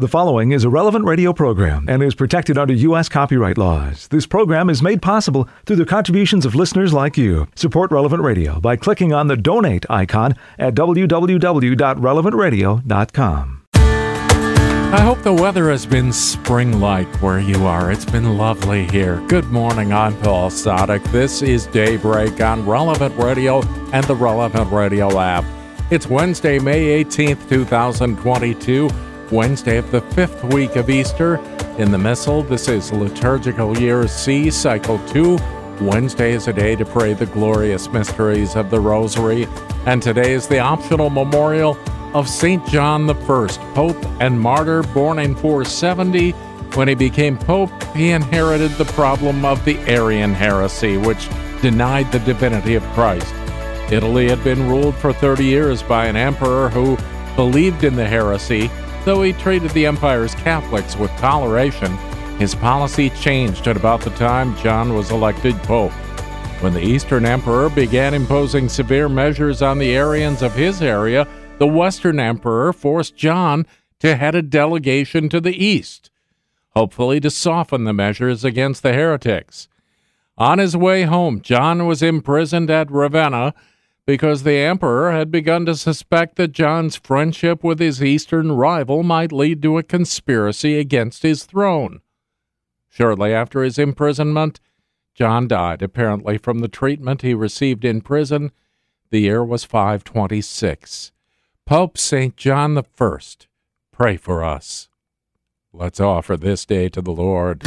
The 0.00 0.06
following 0.06 0.52
is 0.52 0.62
a 0.62 0.70
relevant 0.70 1.06
radio 1.06 1.32
program 1.32 1.86
and 1.88 2.04
is 2.04 2.14
protected 2.14 2.56
under 2.56 2.72
U.S. 2.72 3.08
copyright 3.08 3.58
laws. 3.58 4.06
This 4.06 4.28
program 4.28 4.70
is 4.70 4.80
made 4.80 5.02
possible 5.02 5.48
through 5.66 5.74
the 5.74 5.84
contributions 5.84 6.46
of 6.46 6.54
listeners 6.54 6.92
like 6.92 7.18
you. 7.18 7.48
Support 7.56 7.90
Relevant 7.90 8.22
Radio 8.22 8.60
by 8.60 8.76
clicking 8.76 9.12
on 9.12 9.26
the 9.26 9.36
donate 9.36 9.84
icon 9.90 10.36
at 10.56 10.76
www.relevantradio.com. 10.76 13.62
I 13.74 15.00
hope 15.00 15.20
the 15.22 15.32
weather 15.32 15.68
has 15.68 15.84
been 15.84 16.12
spring 16.12 16.78
like 16.78 17.12
where 17.20 17.40
you 17.40 17.66
are. 17.66 17.90
It's 17.90 18.04
been 18.04 18.38
lovely 18.38 18.86
here. 18.90 19.20
Good 19.26 19.46
morning. 19.46 19.92
I'm 19.92 20.16
Paul 20.20 20.50
Sadek. 20.50 21.02
This 21.10 21.42
is 21.42 21.66
Daybreak 21.66 22.40
on 22.40 22.64
Relevant 22.64 23.16
Radio 23.16 23.62
and 23.92 24.06
the 24.06 24.14
Relevant 24.14 24.70
Radio 24.70 25.18
app. 25.18 25.44
It's 25.90 26.06
Wednesday, 26.06 26.60
May 26.60 27.02
18th, 27.02 27.48
2022. 27.48 28.88
Wednesday 29.30 29.76
of 29.76 29.90
the 29.90 30.00
fifth 30.00 30.42
week 30.44 30.76
of 30.76 30.88
Easter. 30.88 31.36
In 31.78 31.90
the 31.90 31.98
Missal, 31.98 32.42
this 32.42 32.66
is 32.68 32.92
liturgical 32.92 33.78
year 33.78 34.08
C, 34.08 34.50
cycle 34.50 34.98
2. 35.08 35.38
Wednesday 35.80 36.32
is 36.32 36.48
a 36.48 36.52
day 36.52 36.74
to 36.76 36.84
pray 36.84 37.12
the 37.12 37.26
glorious 37.26 37.88
mysteries 37.88 38.56
of 38.56 38.70
the 38.70 38.80
Rosary, 38.80 39.46
and 39.86 40.02
today 40.02 40.32
is 40.32 40.48
the 40.48 40.58
optional 40.58 41.10
memorial 41.10 41.78
of 42.14 42.28
St. 42.28 42.66
John 42.68 43.08
I, 43.08 43.46
Pope 43.74 44.04
and 44.20 44.40
martyr, 44.40 44.82
born 44.82 45.18
in 45.18 45.34
470. 45.34 46.32
When 46.74 46.88
he 46.88 46.94
became 46.94 47.36
Pope, 47.36 47.70
he 47.94 48.10
inherited 48.10 48.72
the 48.72 48.86
problem 48.86 49.44
of 49.44 49.64
the 49.64 49.78
Arian 49.80 50.32
heresy, 50.32 50.96
which 50.96 51.28
denied 51.60 52.10
the 52.12 52.20
divinity 52.20 52.74
of 52.74 52.82
Christ. 52.94 53.34
Italy 53.92 54.28
had 54.28 54.42
been 54.42 54.68
ruled 54.68 54.94
for 54.96 55.12
30 55.12 55.44
years 55.44 55.82
by 55.82 56.06
an 56.06 56.16
emperor 56.16 56.70
who 56.70 56.96
believed 57.36 57.84
in 57.84 57.94
the 57.94 58.06
heresy 58.06 58.70
Though 59.08 59.22
he 59.22 59.32
treated 59.32 59.70
the 59.70 59.86
empire's 59.86 60.34
Catholics 60.34 60.94
with 60.94 61.10
toleration, 61.12 61.96
his 62.36 62.54
policy 62.54 63.08
changed 63.08 63.66
at 63.66 63.74
about 63.74 64.02
the 64.02 64.10
time 64.10 64.54
John 64.58 64.92
was 64.92 65.10
elected 65.10 65.54
pope. 65.62 65.92
When 66.60 66.74
the 66.74 66.84
Eastern 66.84 67.24
Emperor 67.24 67.70
began 67.70 68.12
imposing 68.12 68.68
severe 68.68 69.08
measures 69.08 69.62
on 69.62 69.78
the 69.78 69.96
Arians 69.96 70.42
of 70.42 70.54
his 70.54 70.82
area, 70.82 71.26
the 71.56 71.66
Western 71.66 72.20
Emperor 72.20 72.70
forced 72.74 73.16
John 73.16 73.66
to 74.00 74.14
head 74.14 74.34
a 74.34 74.42
delegation 74.42 75.30
to 75.30 75.40
the 75.40 75.56
East, 75.56 76.10
hopefully 76.76 77.18
to 77.20 77.30
soften 77.30 77.84
the 77.84 77.94
measures 77.94 78.44
against 78.44 78.82
the 78.82 78.92
heretics. 78.92 79.68
On 80.36 80.58
his 80.58 80.76
way 80.76 81.04
home, 81.04 81.40
John 81.40 81.86
was 81.86 82.02
imprisoned 82.02 82.68
at 82.68 82.90
Ravenna 82.90 83.54
because 84.08 84.42
the 84.42 84.56
emperor 84.56 85.12
had 85.12 85.30
begun 85.30 85.66
to 85.66 85.74
suspect 85.76 86.36
that 86.36 86.50
John's 86.50 86.96
friendship 86.96 87.62
with 87.62 87.78
his 87.78 88.02
eastern 88.02 88.52
rival 88.52 89.02
might 89.02 89.32
lead 89.32 89.60
to 89.60 89.76
a 89.76 89.82
conspiracy 89.82 90.78
against 90.78 91.22
his 91.22 91.44
throne. 91.44 92.00
Shortly 92.88 93.34
after 93.34 93.62
his 93.62 93.78
imprisonment, 93.78 94.60
John 95.14 95.46
died, 95.46 95.82
apparently 95.82 96.38
from 96.38 96.60
the 96.60 96.68
treatment 96.68 97.20
he 97.20 97.34
received 97.34 97.84
in 97.84 98.00
prison. 98.00 98.50
The 99.10 99.20
year 99.20 99.44
was 99.44 99.64
526. 99.64 101.12
Pope 101.66 101.98
St. 101.98 102.34
John 102.34 102.78
I, 102.78 103.18
pray 103.92 104.16
for 104.16 104.42
us. 104.42 104.88
Let's 105.70 106.00
offer 106.00 106.38
this 106.38 106.64
day 106.64 106.88
to 106.88 107.02
the 107.02 107.12
Lord. 107.12 107.62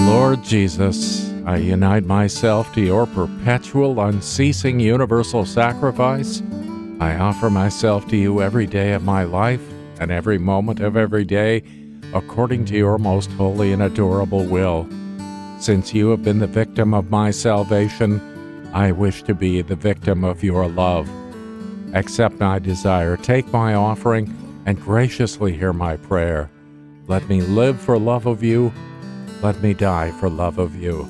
Lord 0.00 0.42
Jesus, 0.42 1.31
I 1.44 1.56
unite 1.56 2.04
myself 2.04 2.72
to 2.74 2.80
your 2.80 3.04
perpetual, 3.06 4.00
unceasing, 4.00 4.78
universal 4.78 5.44
sacrifice. 5.44 6.40
I 7.00 7.16
offer 7.16 7.50
myself 7.50 8.06
to 8.08 8.16
you 8.16 8.40
every 8.40 8.66
day 8.66 8.92
of 8.92 9.02
my 9.02 9.24
life 9.24 9.60
and 9.98 10.12
every 10.12 10.38
moment 10.38 10.78
of 10.78 10.96
every 10.96 11.24
day, 11.24 11.64
according 12.14 12.66
to 12.66 12.76
your 12.76 12.96
most 12.96 13.28
holy 13.32 13.72
and 13.72 13.82
adorable 13.82 14.44
will. 14.44 14.88
Since 15.58 15.92
you 15.92 16.10
have 16.10 16.22
been 16.22 16.38
the 16.38 16.46
victim 16.46 16.94
of 16.94 17.10
my 17.10 17.32
salvation, 17.32 18.20
I 18.72 18.92
wish 18.92 19.24
to 19.24 19.34
be 19.34 19.62
the 19.62 19.76
victim 19.76 20.22
of 20.22 20.44
your 20.44 20.68
love. 20.68 21.10
Accept 21.92 22.38
my 22.38 22.60
desire, 22.60 23.16
take 23.16 23.52
my 23.52 23.74
offering, 23.74 24.32
and 24.64 24.80
graciously 24.80 25.56
hear 25.56 25.72
my 25.72 25.96
prayer. 25.96 26.50
Let 27.08 27.28
me 27.28 27.40
live 27.40 27.80
for 27.80 27.98
love 27.98 28.26
of 28.26 28.44
you. 28.44 28.72
Let 29.42 29.60
me 29.60 29.74
die 29.74 30.12
for 30.12 30.30
love 30.30 30.58
of 30.58 30.76
you. 30.76 31.08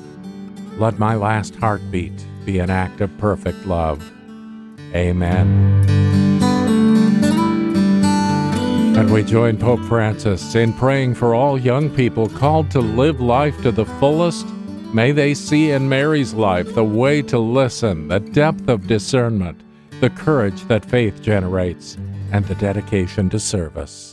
Let 0.77 0.97
my 0.99 1.15
last 1.15 1.55
heartbeat 1.55 2.25
be 2.45 2.59
an 2.59 2.69
act 2.69 2.99
of 3.01 3.15
perfect 3.17 3.65
love. 3.65 4.03
Amen. 4.93 5.83
And 8.95 9.11
we 9.11 9.23
join 9.23 9.57
Pope 9.57 9.83
Francis 9.85 10.55
in 10.55 10.73
praying 10.73 11.15
for 11.15 11.33
all 11.33 11.57
young 11.57 11.89
people 11.89 12.29
called 12.29 12.69
to 12.71 12.79
live 12.79 13.19
life 13.19 13.59
to 13.63 13.71
the 13.71 13.85
fullest. 13.85 14.47
May 14.93 15.11
they 15.11 15.33
see 15.33 15.71
in 15.71 15.89
Mary's 15.89 16.33
life 16.33 16.75
the 16.75 16.83
way 16.83 17.21
to 17.23 17.39
listen, 17.39 18.07
the 18.07 18.19
depth 18.19 18.69
of 18.69 18.85
discernment, 18.85 19.61
the 19.99 20.11
courage 20.11 20.61
that 20.65 20.85
faith 20.85 21.21
generates, 21.21 21.97
and 22.31 22.45
the 22.45 22.55
dedication 22.55 23.29
to 23.31 23.39
service. 23.39 24.12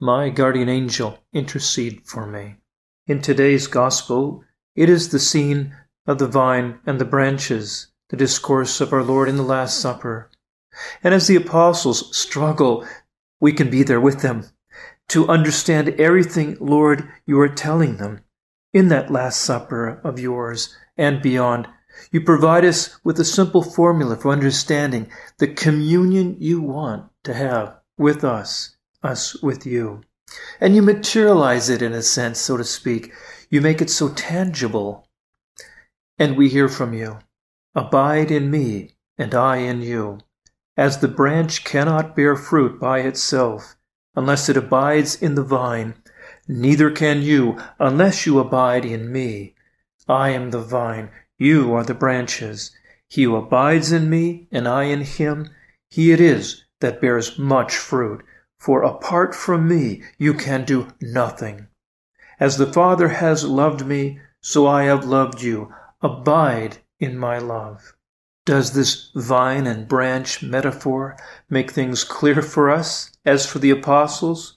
my 0.00 0.28
guardian 0.28 0.68
angel, 0.68 1.18
intercede 1.32 2.02
for 2.04 2.26
me. 2.26 2.56
In 3.06 3.22
today's 3.22 3.66
Gospel, 3.66 4.44
it 4.74 4.90
is 4.90 5.08
the 5.08 5.18
scene 5.18 5.74
of 6.06 6.18
the 6.18 6.26
vine 6.26 6.78
and 6.84 7.00
the 7.00 7.04
branches, 7.06 7.88
the 8.10 8.16
discourse 8.16 8.82
of 8.82 8.92
our 8.92 9.02
Lord 9.02 9.28
in 9.28 9.36
the 9.36 9.42
Last 9.42 9.78
Supper. 9.78 10.30
And 11.02 11.14
as 11.14 11.28
the 11.28 11.36
apostles 11.36 12.14
struggle, 12.14 12.86
we 13.40 13.52
can 13.52 13.70
be 13.70 13.82
there 13.82 14.00
with 14.00 14.20
them 14.20 14.44
to 15.08 15.28
understand 15.28 15.88
everything, 16.00 16.58
Lord, 16.60 17.08
you 17.24 17.40
are 17.40 17.48
telling 17.48 17.96
them 17.96 18.20
in 18.74 18.88
that 18.88 19.10
Last 19.10 19.40
Supper 19.40 20.00
of 20.04 20.18
yours 20.18 20.76
and 20.98 21.22
beyond. 21.22 21.68
You 22.12 22.20
provide 22.20 22.66
us 22.66 22.98
with 23.02 23.18
a 23.18 23.24
simple 23.24 23.62
formula 23.62 24.16
for 24.16 24.30
understanding 24.30 25.10
the 25.38 25.48
communion 25.48 26.36
you 26.38 26.60
want 26.60 27.10
to 27.24 27.32
have 27.32 27.78
with 27.96 28.24
us 28.24 28.75
us 29.02 29.40
with 29.42 29.66
you. 29.66 30.02
And 30.60 30.74
you 30.74 30.82
materialize 30.82 31.68
it 31.68 31.82
in 31.82 31.92
a 31.92 32.02
sense, 32.02 32.40
so 32.40 32.56
to 32.56 32.64
speak. 32.64 33.12
You 33.50 33.60
make 33.60 33.80
it 33.80 33.90
so 33.90 34.08
tangible. 34.08 35.06
And 36.18 36.36
we 36.36 36.48
hear 36.48 36.68
from 36.68 36.92
you 36.92 37.18
Abide 37.74 38.30
in 38.30 38.50
me, 38.50 38.96
and 39.18 39.34
I 39.34 39.58
in 39.58 39.82
you. 39.82 40.20
As 40.78 40.98
the 40.98 41.08
branch 41.08 41.62
cannot 41.62 42.16
bear 42.16 42.34
fruit 42.34 42.80
by 42.80 43.00
itself 43.00 43.76
unless 44.14 44.48
it 44.48 44.56
abides 44.56 45.14
in 45.14 45.34
the 45.34 45.44
vine, 45.44 45.94
neither 46.48 46.90
can 46.90 47.20
you 47.20 47.58
unless 47.78 48.24
you 48.24 48.38
abide 48.38 48.86
in 48.86 49.12
me. 49.12 49.54
I 50.08 50.30
am 50.30 50.52
the 50.52 50.60
vine, 50.62 51.10
you 51.36 51.74
are 51.74 51.84
the 51.84 51.92
branches. 51.92 52.70
He 53.08 53.24
who 53.24 53.36
abides 53.36 53.92
in 53.92 54.08
me, 54.08 54.48
and 54.50 54.66
I 54.66 54.84
in 54.84 55.02
him, 55.02 55.50
he 55.90 56.12
it 56.12 56.20
is 56.20 56.64
that 56.80 57.00
bears 57.00 57.38
much 57.38 57.76
fruit 57.76 58.24
for 58.58 58.82
apart 58.82 59.34
from 59.34 59.68
me 59.68 60.02
you 60.18 60.34
can 60.34 60.64
do 60.64 60.88
nothing. 61.00 61.66
As 62.38 62.58
the 62.58 62.72
Father 62.72 63.08
has 63.08 63.44
loved 63.44 63.86
me, 63.86 64.20
so 64.40 64.66
I 64.66 64.84
have 64.84 65.04
loved 65.04 65.42
you. 65.42 65.72
Abide 66.02 66.78
in 67.00 67.18
my 67.18 67.38
love. 67.38 67.94
Does 68.44 68.72
this 68.72 69.10
vine 69.14 69.66
and 69.66 69.88
branch 69.88 70.42
metaphor 70.42 71.16
make 71.50 71.70
things 71.70 72.04
clear 72.04 72.42
for 72.42 72.70
us 72.70 73.10
as 73.24 73.44
for 73.44 73.58
the 73.58 73.70
apostles? 73.70 74.54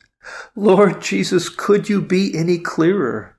Lord 0.55 1.01
Jesus, 1.01 1.49
could 1.49 1.89
you 1.89 2.01
be 2.01 2.35
any 2.37 2.59
clearer? 2.59 3.37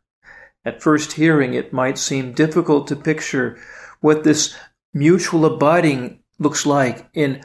At 0.65 0.83
first 0.83 1.13
hearing, 1.13 1.55
it 1.55 1.73
might 1.73 1.99
seem 1.99 2.33
difficult 2.33 2.89
to 2.89 2.97
picture 2.97 3.59
what 4.01 4.25
this 4.25 4.57
mutual 4.93 5.45
abiding 5.45 6.21
looks 6.39 6.67
like 6.67 7.09
in 7.15 7.43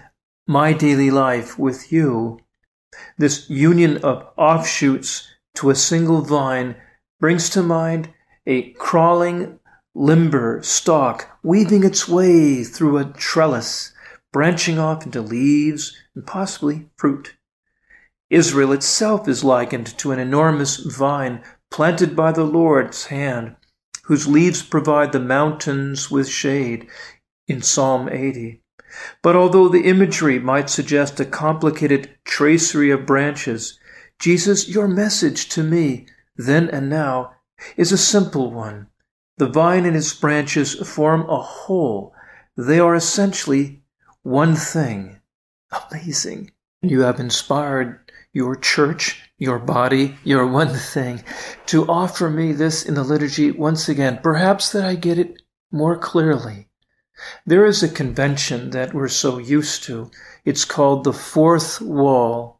my 0.47 0.73
daily 0.73 1.11
life 1.11 1.59
with 1.59 1.91
you. 1.91 2.39
This 3.17 3.49
union 3.49 3.97
of 4.03 4.27
offshoots 4.37 5.27
to 5.55 5.69
a 5.69 5.75
single 5.75 6.21
vine 6.21 6.75
brings 7.19 7.49
to 7.51 7.63
mind 7.63 8.09
a 8.45 8.71
crawling, 8.73 9.59
limber 9.93 10.61
stalk 10.61 11.29
weaving 11.41 11.83
its 11.83 12.07
way 12.07 12.63
through 12.63 12.97
a 12.97 13.05
trellis, 13.05 13.93
branching 14.33 14.77
off 14.77 15.05
into 15.05 15.21
leaves 15.21 15.95
and 16.13 16.27
possibly 16.27 16.89
fruit. 16.97 17.35
Israel 18.29 18.73
itself 18.73 19.27
is 19.27 19.43
likened 19.43 19.97
to 19.97 20.11
an 20.11 20.19
enormous 20.19 20.77
vine 20.77 21.43
planted 21.71 22.15
by 22.15 22.31
the 22.31 22.43
Lord's 22.43 23.05
hand, 23.05 23.55
whose 24.03 24.27
leaves 24.27 24.63
provide 24.63 25.11
the 25.11 25.19
mountains 25.19 26.11
with 26.11 26.27
shade 26.27 26.87
in 27.47 27.61
Psalm 27.61 28.09
80. 28.09 28.61
But 29.21 29.35
although 29.35 29.67
the 29.67 29.85
imagery 29.85 30.39
might 30.39 30.69
suggest 30.69 31.19
a 31.19 31.25
complicated 31.25 32.09
tracery 32.23 32.91
of 32.91 33.05
branches, 33.05 33.79
Jesus, 34.19 34.69
your 34.69 34.87
message 34.87 35.49
to 35.49 35.63
me, 35.63 36.07
then 36.37 36.69
and 36.69 36.89
now, 36.89 37.33
is 37.77 37.91
a 37.91 37.97
simple 37.97 38.51
one. 38.51 38.87
The 39.37 39.47
vine 39.47 39.85
and 39.85 39.95
its 39.95 40.13
branches 40.13 40.75
form 40.75 41.29
a 41.29 41.41
whole. 41.41 42.13
They 42.57 42.79
are 42.79 42.95
essentially 42.95 43.83
one 44.23 44.55
thing. 44.55 45.19
Amazing. 45.91 46.51
You 46.81 47.01
have 47.01 47.19
inspired 47.19 47.99
your 48.31 48.55
church, 48.55 49.29
your 49.37 49.59
body, 49.59 50.15
your 50.23 50.47
one 50.47 50.73
thing, 50.73 51.23
to 51.67 51.87
offer 51.87 52.29
me 52.29 52.51
this 52.51 52.85
in 52.85 52.93
the 52.93 53.03
liturgy 53.03 53.51
once 53.51 53.89
again, 53.89 54.19
perhaps 54.21 54.71
that 54.71 54.85
I 54.85 54.95
get 54.95 55.17
it 55.17 55.41
more 55.71 55.97
clearly. 55.97 56.67
There 57.45 57.65
is 57.65 57.81
a 57.81 57.89
convention 57.89 58.71
that 58.71 58.93
we're 58.93 59.07
so 59.07 59.37
used 59.37 59.83
to. 59.83 60.11
It's 60.43 60.65
called 60.65 61.03
the 61.03 61.13
fourth 61.13 61.79
wall. 61.81 62.59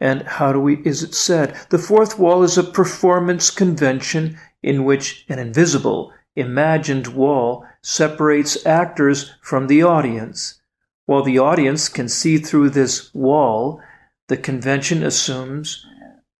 And 0.00 0.22
how 0.22 0.52
do 0.52 0.60
we, 0.60 0.76
is 0.84 1.02
it 1.02 1.14
said? 1.14 1.56
The 1.70 1.78
fourth 1.78 2.18
wall 2.18 2.42
is 2.42 2.58
a 2.58 2.64
performance 2.64 3.50
convention 3.50 4.38
in 4.62 4.84
which 4.84 5.24
an 5.28 5.38
invisible, 5.38 6.12
imagined 6.36 7.08
wall 7.08 7.64
separates 7.82 8.64
actors 8.66 9.32
from 9.40 9.66
the 9.66 9.82
audience. 9.82 10.60
While 11.06 11.22
the 11.22 11.38
audience 11.38 11.88
can 11.88 12.08
see 12.08 12.38
through 12.38 12.70
this 12.70 13.12
wall, 13.14 13.80
the 14.28 14.36
convention 14.36 15.02
assumes 15.02 15.84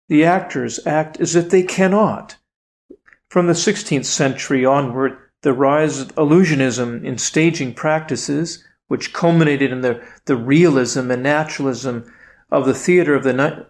the 0.09 0.25
actors 0.25 0.79
act 0.87 1.21
as 1.21 1.35
if 1.35 1.51
they 1.51 1.63
cannot. 1.63 2.37
From 3.29 3.47
the 3.47 3.55
16th 3.55 4.05
century 4.05 4.65
onward, 4.65 5.17
the 5.43 5.53
rise 5.53 6.01
of 6.01 6.15
illusionism 6.15 7.05
in 7.05 7.19
staging 7.19 7.75
practices, 7.75 8.65
which 8.89 9.13
culminated 9.13 9.73
in 9.73 9.81
the, 9.81 10.03
the 10.25 10.37
realism 10.37 11.11
and 11.11 11.23
naturalism 11.23 12.11
of 12.51 12.65
the 12.65 12.75
theater 12.75 13.15
of 13.15 13.25
the, 13.25 13.33
ni- 13.33 13.65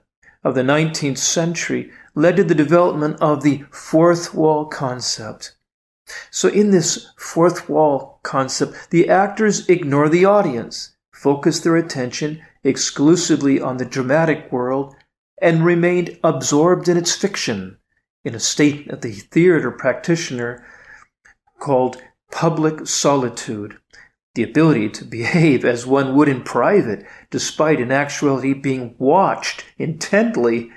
of 0.45 0.55
the 0.55 0.63
19th 0.63 1.19
century, 1.19 1.91
led 2.15 2.37
to 2.37 2.45
the 2.45 2.55
development 2.55 3.17
of 3.21 3.43
the 3.43 3.65
fourth 3.71 4.35
wall 4.35 4.67
concept. 4.67 5.55
So, 6.31 6.49
in 6.49 6.73
this 6.73 7.09
fourth 7.17 7.69
wall 7.69 8.21
concept, 8.23 8.91
the 8.91 9.09
actors 9.09 9.67
ignore 9.69 10.09
the 10.09 10.25
audience, 10.25 10.95
focus 11.13 11.61
their 11.61 11.77
attention 11.77 12.43
exclusively 12.65 13.61
on 13.61 13.79
the 13.79 13.85
dramatic 13.85 14.53
world, 14.53 14.95
and 15.41 15.65
remained 15.65 16.19
absorbed 16.23 16.89
in 16.89 16.97
its 16.97 17.15
fiction, 17.15 17.79
in 18.25 18.35
a 18.35 18.41
state 18.41 18.89
that 18.89 19.01
the 19.01 19.13
theater 19.13 19.71
practitioner 19.71 20.65
called 21.63 22.03
public 22.33 22.89
solitude, 22.89 23.79
the 24.35 24.43
ability 24.43 24.89
to 24.89 25.05
behave 25.05 25.65
as 25.65 25.87
one 25.87 26.17
would 26.17 26.29
in 26.29 26.43
private, 26.43 27.07
despite 27.31 27.79
in 27.79 27.93
actuality 27.93 28.53
being 28.53 28.97
watched 28.99 29.65
intently 29.79 30.73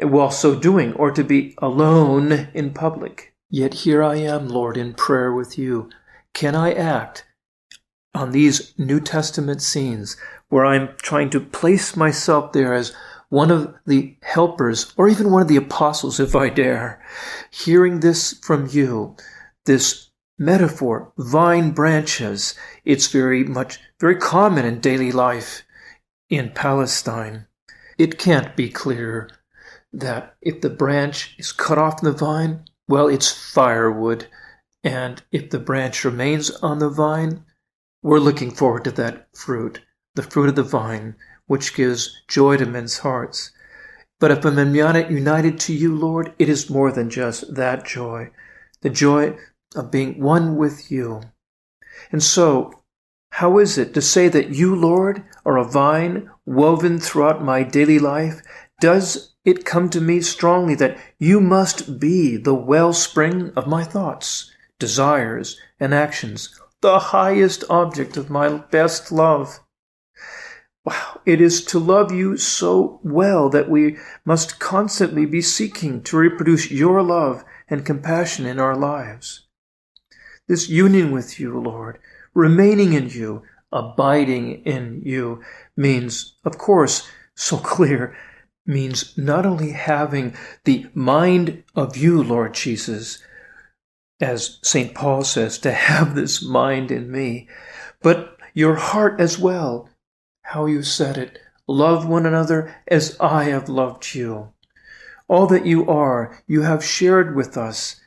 while 0.00 0.30
so 0.30 0.54
doing, 0.54 0.92
or 0.94 1.10
to 1.10 1.24
be 1.24 1.54
alone 1.58 2.48
in 2.52 2.74
public. 2.74 3.32
Yet 3.48 3.72
here 3.72 4.02
I 4.02 4.16
am, 4.16 4.48
Lord, 4.48 4.76
in 4.76 4.92
prayer 4.92 5.32
with 5.32 5.56
you. 5.56 5.88
Can 6.34 6.54
I 6.54 6.72
act 6.74 7.24
on 8.14 8.32
these 8.32 8.74
New 8.78 9.00
Testament 9.00 9.62
scenes 9.62 10.16
where 10.50 10.66
I'm 10.66 10.90
trying 10.98 11.30
to 11.30 11.40
place 11.40 11.96
myself 11.96 12.52
there 12.52 12.74
as 12.74 12.94
one 13.30 13.50
of 13.50 13.74
the 13.86 14.16
helpers, 14.22 14.92
or 14.96 15.08
even 15.08 15.30
one 15.30 15.42
of 15.42 15.48
the 15.48 15.56
apostles, 15.56 16.20
if 16.20 16.36
I 16.36 16.50
dare, 16.50 17.02
hearing 17.50 18.00
this 18.00 18.38
from 18.42 18.68
you, 18.70 19.16
this 19.64 20.07
metaphor, 20.38 21.12
vine 21.18 21.72
branches, 21.72 22.54
it's 22.84 23.08
very 23.08 23.44
much, 23.44 23.78
very 24.00 24.16
common 24.16 24.64
in 24.64 24.80
daily 24.80 25.12
life 25.12 25.62
in 26.30 26.50
Palestine. 26.50 27.46
It 27.98 28.18
can't 28.18 28.54
be 28.54 28.70
clearer 28.70 29.28
that 29.92 30.36
if 30.40 30.60
the 30.60 30.70
branch 30.70 31.34
is 31.38 31.52
cut 31.52 31.78
off 31.78 32.00
the 32.00 32.12
vine, 32.12 32.64
well, 32.86 33.08
it's 33.08 33.30
firewood. 33.30 34.28
And 34.84 35.22
if 35.32 35.50
the 35.50 35.58
branch 35.58 36.04
remains 36.04 36.50
on 36.50 36.78
the 36.78 36.88
vine, 36.88 37.44
we're 38.02 38.20
looking 38.20 38.50
forward 38.50 38.84
to 38.84 38.90
that 38.92 39.28
fruit 39.36 39.80
the 40.14 40.22
fruit 40.24 40.48
of 40.48 40.56
the 40.56 40.64
vine, 40.64 41.14
which 41.46 41.76
gives 41.76 42.22
joy 42.26 42.56
to 42.56 42.66
men's 42.66 42.98
hearts. 42.98 43.52
But 44.18 44.32
if 44.32 44.44
I'm 44.44 44.74
united 44.74 45.60
to 45.60 45.72
you, 45.72 45.94
Lord, 45.94 46.32
it 46.40 46.48
is 46.48 46.68
more 46.68 46.90
than 46.90 47.08
just 47.08 47.54
that 47.54 47.86
joy, 47.86 48.30
the 48.80 48.90
joy 48.90 49.36
of 49.74 49.90
being 49.90 50.20
one 50.20 50.56
with 50.56 50.90
you. 50.90 51.22
And 52.10 52.22
so, 52.22 52.72
how 53.30 53.58
is 53.58 53.76
it 53.76 53.94
to 53.94 54.02
say 54.02 54.28
that 54.28 54.50
you, 54.50 54.74
Lord, 54.74 55.22
are 55.44 55.58
a 55.58 55.64
vine 55.64 56.30
woven 56.46 56.98
throughout 56.98 57.44
my 57.44 57.62
daily 57.62 57.98
life? 57.98 58.40
Does 58.80 59.34
it 59.44 59.64
come 59.64 59.90
to 59.90 60.00
me 60.00 60.20
strongly 60.20 60.74
that 60.76 60.96
you 61.18 61.40
must 61.40 61.98
be 61.98 62.36
the 62.36 62.54
wellspring 62.54 63.52
of 63.56 63.66
my 63.66 63.84
thoughts, 63.84 64.50
desires, 64.78 65.60
and 65.78 65.92
actions, 65.92 66.58
the 66.80 66.98
highest 66.98 67.64
object 67.68 68.16
of 68.16 68.30
my 68.30 68.48
best 68.48 69.12
love? 69.12 69.60
Wow, 70.84 71.20
it 71.26 71.40
is 71.40 71.64
to 71.66 71.78
love 71.78 72.12
you 72.12 72.36
so 72.38 73.00
well 73.02 73.50
that 73.50 73.68
we 73.68 73.98
must 74.24 74.58
constantly 74.58 75.26
be 75.26 75.42
seeking 75.42 76.02
to 76.04 76.16
reproduce 76.16 76.70
your 76.70 77.02
love 77.02 77.44
and 77.68 77.84
compassion 77.84 78.46
in 78.46 78.58
our 78.58 78.76
lives. 78.76 79.47
This 80.48 80.68
union 80.68 81.12
with 81.12 81.38
you, 81.38 81.60
Lord, 81.60 81.98
remaining 82.34 82.94
in 82.94 83.10
you, 83.10 83.42
abiding 83.70 84.64
in 84.64 85.02
you, 85.04 85.42
means, 85.76 86.34
of 86.44 86.56
course, 86.56 87.06
so 87.34 87.58
clear, 87.58 88.16
means 88.66 89.16
not 89.16 89.46
only 89.46 89.72
having 89.72 90.34
the 90.64 90.86
mind 90.94 91.62
of 91.76 91.96
you, 91.96 92.22
Lord 92.22 92.54
Jesus, 92.54 93.22
as 94.20 94.58
St. 94.62 94.94
Paul 94.94 95.22
says, 95.22 95.58
to 95.58 95.72
have 95.72 96.14
this 96.14 96.42
mind 96.42 96.90
in 96.90 97.12
me, 97.12 97.48
but 98.02 98.36
your 98.54 98.74
heart 98.74 99.20
as 99.20 99.38
well 99.38 99.88
how 100.42 100.64
you 100.64 100.82
said 100.82 101.18
it. 101.18 101.38
Love 101.66 102.08
one 102.08 102.24
another 102.24 102.74
as 102.88 103.16
I 103.20 103.44
have 103.44 103.68
loved 103.68 104.14
you. 104.14 104.54
All 105.28 105.46
that 105.48 105.66
you 105.66 105.86
are, 105.86 106.42
you 106.46 106.62
have 106.62 106.82
shared 106.82 107.36
with 107.36 107.58
us. 107.58 108.00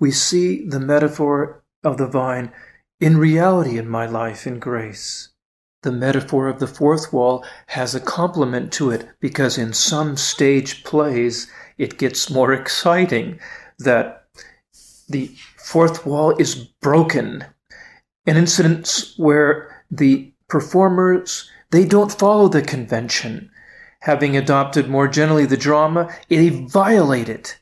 We 0.00 0.10
see 0.10 0.66
the 0.66 0.80
metaphor 0.80 1.61
of 1.84 1.96
the 1.96 2.06
vine 2.06 2.52
in 3.00 3.18
reality 3.18 3.78
in 3.78 3.88
my 3.88 4.06
life 4.06 4.46
in 4.46 4.58
grace. 4.58 5.30
The 5.82 5.92
metaphor 5.92 6.48
of 6.48 6.60
the 6.60 6.68
fourth 6.68 7.12
wall 7.12 7.44
has 7.66 7.94
a 7.94 8.00
complement 8.00 8.72
to 8.74 8.90
it 8.90 9.08
because 9.20 9.58
in 9.58 9.72
some 9.72 10.16
stage 10.16 10.84
plays 10.84 11.50
it 11.78 11.98
gets 11.98 12.30
more 12.30 12.52
exciting 12.52 13.40
that 13.80 14.26
the 15.08 15.34
fourth 15.56 16.06
wall 16.06 16.36
is 16.38 16.54
broken. 16.54 17.44
An 18.26 18.36
incident 18.36 19.12
where 19.16 19.84
the 19.90 20.32
performers 20.48 21.50
they 21.72 21.86
don't 21.86 22.12
follow 22.12 22.48
the 22.48 22.62
convention. 22.62 23.50
Having 24.00 24.36
adopted 24.36 24.88
more 24.88 25.08
generally 25.08 25.46
the 25.46 25.56
drama, 25.56 26.14
they 26.28 26.50
violate 26.50 27.30
it. 27.30 27.58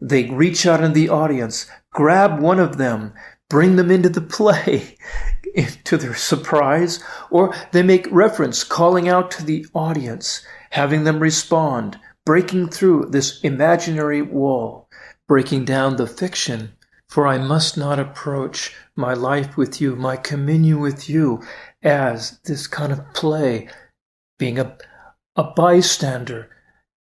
They 0.00 0.30
reach 0.30 0.66
out 0.66 0.82
in 0.82 0.92
the 0.92 1.08
audience, 1.08 1.68
grab 1.92 2.40
one 2.40 2.60
of 2.60 2.78
them, 2.78 3.12
bring 3.50 3.76
them 3.76 3.90
into 3.90 4.08
the 4.08 4.22
play 4.22 4.96
to 5.84 5.98
their 5.98 6.14
surprise, 6.14 7.02
or 7.30 7.54
they 7.72 7.82
make 7.82 8.06
reference, 8.10 8.64
calling 8.64 9.08
out 9.08 9.30
to 9.32 9.44
the 9.44 9.66
audience, 9.74 10.42
having 10.70 11.04
them 11.04 11.18
respond, 11.18 11.98
breaking 12.24 12.68
through 12.68 13.06
this 13.10 13.40
imaginary 13.42 14.22
wall, 14.22 14.88
breaking 15.28 15.66
down 15.66 15.96
the 15.96 16.06
fiction. 16.06 16.72
For 17.08 17.26
I 17.26 17.38
must 17.38 17.76
not 17.76 17.98
approach 17.98 18.72
my 18.94 19.14
life 19.14 19.56
with 19.56 19.80
you, 19.80 19.96
my 19.96 20.16
communion 20.16 20.78
with 20.78 21.10
you, 21.10 21.42
as 21.82 22.38
this 22.44 22.68
kind 22.68 22.92
of 22.92 23.12
play, 23.14 23.68
being 24.38 24.60
a, 24.60 24.78
a 25.34 25.42
bystander, 25.42 26.50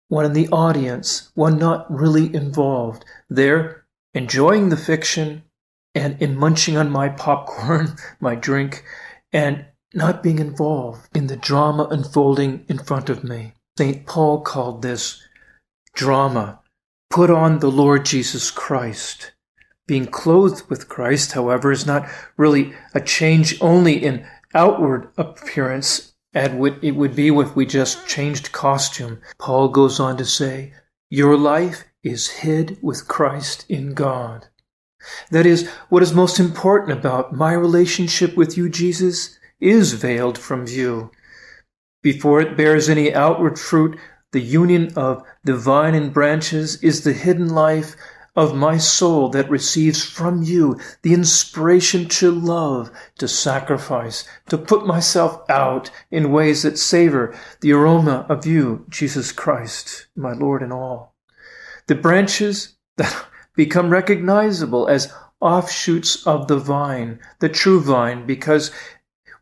one 0.08 0.26
in 0.26 0.34
the 0.34 0.50
audience, 0.50 1.30
one 1.36 1.60
not 1.60 1.86
really 1.94 2.34
involved. 2.34 3.06
There, 3.30 3.86
enjoying 4.16 4.70
the 4.70 4.78
fiction 4.78 5.44
and 5.96 6.22
in 6.22 6.38
munching 6.38 6.78
on 6.78 6.90
my 6.90 7.10
popcorn, 7.10 7.96
my 8.20 8.36
drink, 8.36 8.84
and 9.32 9.66
not 9.94 10.24
being 10.24 10.40
involved 10.40 11.08
in 11.16 11.28
the 11.28 11.38
drama 11.38 11.88
unfolding 11.92 12.66
in 12.68 12.80
front 12.80 13.10
of 13.10 13.24
me. 13.24 13.54
St. 13.78 14.06
Paul 14.06 14.42
called 14.42 14.82
this 14.82 15.22
drama. 15.94 16.60
Put 17.10 17.30
on 17.30 17.60
the 17.60 17.72
Lord 17.72 18.06
Jesus 18.06 18.50
Christ. 18.50 19.34
Being 19.86 20.08
clothed 20.08 20.70
with 20.70 20.90
Christ, 20.90 21.34
however, 21.34 21.72
is 21.72 21.86
not 21.86 22.08
really 22.38 22.74
a 22.94 23.02
change 23.02 23.62
only 23.62 24.04
in 24.04 24.26
outward 24.54 25.10
appearance 25.18 26.14
And 26.34 26.66
it 26.82 26.96
would 26.96 27.16
be 27.16 27.28
if 27.28 27.56
we 27.56 27.66
just 27.66 28.08
changed 28.08 28.52
costume. 28.52 29.22
Paul 29.38 29.70
goes 29.70 30.00
on 30.00 30.18
to 30.18 30.26
say, 30.26 30.74
Your 31.10 31.38
life 31.38 31.86
is 32.02 32.42
hid 32.42 32.80
with 32.82 33.08
Christ 33.08 33.66
in 33.70 33.94
God. 33.94 34.48
That 35.32 35.46
is, 35.46 35.68
what 35.90 36.04
is 36.04 36.14
most 36.14 36.40
important 36.40 36.98
about 36.98 37.34
my 37.34 37.54
relationship 37.54 38.36
with 38.36 38.58
you, 38.58 38.70
Jesus, 38.70 39.38
is 39.60 39.94
veiled 39.94 40.38
from 40.38 40.66
view. 40.66 41.12
Before 42.02 42.42
it 42.42 42.58
bears 42.58 42.90
any 42.90 43.14
outward 43.14 43.58
fruit, 43.58 43.98
the 44.32 44.42
union 44.42 44.92
of 44.96 45.24
the 45.44 45.56
vine 45.56 45.96
and 45.96 46.14
branches 46.14 46.82
is 46.84 47.04
the 47.04 47.14
hidden 47.14 47.50
life 47.50 47.96
of 48.36 48.56
my 48.56 48.78
soul 48.78 49.30
that 49.30 49.50
receives 49.50 50.04
from 50.04 50.42
you 50.42 50.80
the 51.04 51.14
inspiration 51.14 52.08
to 52.08 52.32
love, 52.32 52.92
to 53.20 53.28
sacrifice, 53.28 54.28
to 54.50 54.58
put 54.58 54.88
myself 54.88 55.48
out 55.50 55.92
in 56.10 56.32
ways 56.32 56.64
that 56.64 56.80
savor 56.80 57.38
the 57.62 57.72
aroma 57.72 58.26
of 58.30 58.46
you, 58.46 58.86
Jesus 58.90 59.32
Christ, 59.32 60.08
my 60.16 60.34
Lord 60.34 60.64
and 60.64 60.74
all. 60.74 61.16
The 61.88 61.96
branches 61.96 62.76
that 62.98 63.26
become 63.56 63.90
recognizable 63.90 64.88
as 64.88 65.14
offshoots 65.40 66.26
of 66.26 66.48
the 66.48 66.58
vine, 66.58 67.20
the 67.40 67.50
true 67.50 67.82
vine, 67.82 68.26
because 68.26 68.72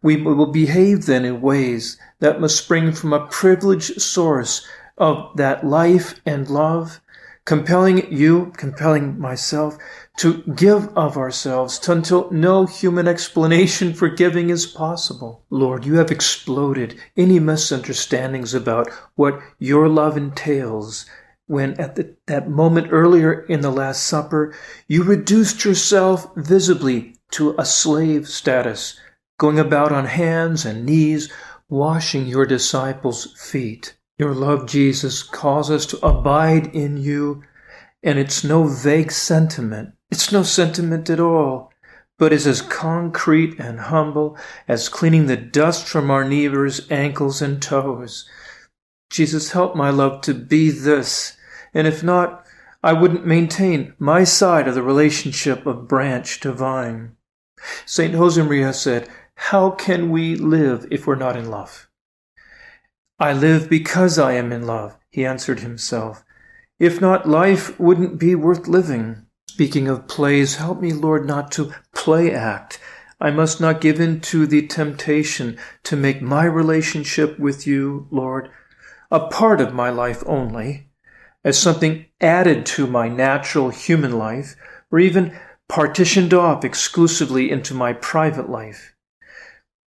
we 0.01 0.17
will 0.17 0.47
behave 0.47 1.05
then 1.05 1.25
in 1.25 1.41
ways 1.41 1.97
that 2.19 2.41
must 2.41 2.57
spring 2.57 2.91
from 2.91 3.13
a 3.13 3.27
privileged 3.27 4.01
source 4.01 4.67
of 4.97 5.35
that 5.37 5.65
life 5.65 6.19
and 6.25 6.49
love 6.49 6.99
compelling 7.45 8.11
you, 8.11 8.51
compelling 8.55 9.19
myself 9.19 9.77
to 10.17 10.43
give 10.55 10.87
of 10.95 11.17
ourselves 11.17 11.87
until 11.89 12.29
no 12.31 12.65
human 12.65 13.07
explanation 13.07 13.93
for 13.93 14.09
giving 14.09 14.49
is 14.49 14.65
possible. 14.65 15.43
Lord, 15.49 15.85
you 15.85 15.95
have 15.95 16.11
exploded 16.11 16.99
any 17.17 17.39
misunderstandings 17.39 18.53
about 18.53 18.89
what 19.15 19.41
your 19.57 19.89
love 19.89 20.17
entails 20.17 21.05
when 21.51 21.77
at 21.79 21.95
the, 21.95 22.15
that 22.27 22.49
moment 22.49 22.87
earlier 22.91 23.41
in 23.41 23.59
the 23.59 23.69
Last 23.69 24.03
Supper, 24.03 24.55
you 24.87 25.03
reduced 25.03 25.65
yourself 25.65 26.33
visibly 26.37 27.17
to 27.31 27.53
a 27.57 27.65
slave 27.65 28.29
status, 28.29 28.97
going 29.37 29.59
about 29.59 29.91
on 29.91 30.05
hands 30.05 30.63
and 30.65 30.85
knees, 30.85 31.29
washing 31.67 32.25
your 32.25 32.45
disciples' 32.45 33.33
feet. 33.37 33.97
Your 34.17 34.33
love, 34.33 34.65
Jesus, 34.65 35.23
calls 35.23 35.69
us 35.69 35.85
to 35.87 36.05
abide 36.05 36.67
in 36.73 36.95
you, 36.95 37.43
and 38.01 38.17
it's 38.17 38.45
no 38.45 38.63
vague 38.63 39.11
sentiment. 39.11 39.93
It's 40.09 40.31
no 40.31 40.43
sentiment 40.43 41.09
at 41.09 41.19
all, 41.19 41.73
but 42.17 42.31
is 42.31 42.47
as 42.47 42.61
concrete 42.61 43.59
and 43.59 43.77
humble 43.77 44.37
as 44.69 44.87
cleaning 44.87 45.25
the 45.25 45.35
dust 45.35 45.85
from 45.85 46.09
our 46.09 46.23
neighbor's 46.23 46.89
ankles 46.89 47.41
and 47.41 47.61
toes. 47.61 48.29
Jesus, 49.09 49.51
help 49.51 49.75
my 49.75 49.89
love 49.89 50.21
to 50.21 50.33
be 50.33 50.69
this, 50.69 51.35
and 51.73 51.87
if 51.87 52.03
not, 52.03 52.45
I 52.83 52.93
wouldn't 52.93 53.25
maintain 53.25 53.93
my 53.99 54.23
side 54.23 54.67
of 54.67 54.75
the 54.75 54.81
relationship 54.81 55.65
of 55.65 55.87
branch 55.87 56.39
to 56.39 56.51
vine. 56.51 57.15
St. 57.85 58.13
Josemaria 58.13 58.73
said, 58.73 59.07
How 59.35 59.69
can 59.69 60.09
we 60.09 60.35
live 60.35 60.87
if 60.89 61.05
we're 61.05 61.15
not 61.15 61.37
in 61.37 61.49
love? 61.49 61.89
I 63.19 63.33
live 63.33 63.69
because 63.69 64.17
I 64.17 64.33
am 64.33 64.51
in 64.51 64.65
love, 64.65 64.97
he 65.11 65.25
answered 65.25 65.59
himself. 65.59 66.23
If 66.79 66.99
not, 66.99 67.29
life 67.29 67.79
wouldn't 67.79 68.19
be 68.19 68.33
worth 68.33 68.67
living. 68.67 69.27
Speaking 69.47 69.87
of 69.87 70.07
plays, 70.07 70.55
help 70.55 70.81
me, 70.81 70.93
Lord, 70.93 71.27
not 71.27 71.51
to 71.51 71.73
play 71.93 72.33
act. 72.33 72.79
I 73.19 73.29
must 73.29 73.61
not 73.61 73.81
give 73.81 73.99
in 73.99 74.21
to 74.21 74.47
the 74.47 74.65
temptation 74.65 75.59
to 75.83 75.95
make 75.95 76.23
my 76.23 76.45
relationship 76.45 77.37
with 77.37 77.67
you, 77.67 78.07
Lord, 78.09 78.49
a 79.11 79.27
part 79.27 79.61
of 79.61 79.75
my 79.75 79.91
life 79.91 80.23
only, 80.25 80.89
as 81.43 81.57
something 81.57 82.05
added 82.19 82.65
to 82.65 82.87
my 82.87 83.07
natural 83.07 83.69
human 83.69 84.17
life, 84.17 84.55
or 84.91 84.99
even 84.99 85.37
partitioned 85.67 86.33
off 86.33 86.63
exclusively 86.63 87.49
into 87.49 87.73
my 87.73 87.93
private 87.93 88.49
life. 88.49 88.93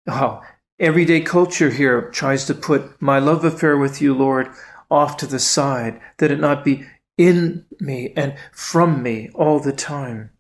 Oh, 0.07 0.43
Everyday 0.79 1.23
culture 1.23 1.71
here 1.71 2.11
tries 2.11 2.45
to 2.45 2.55
put 2.55 3.01
my 3.01 3.19
love 3.19 3.47
affair 3.47 3.79
with 3.79 4.03
you, 4.03 4.13
Lord, 4.13 4.51
off 4.91 5.17
to 5.19 5.27
the 5.27 5.39
side, 5.39 5.99
that 6.19 6.31
it 6.31 6.39
not 6.39 6.67
be 6.67 6.85
in 7.17 7.65
me 7.81 8.13
and 8.15 8.37
from 8.53 9.03
me 9.03 9.31
all 9.35 9.59
the 9.59 9.73
time. 9.73 10.31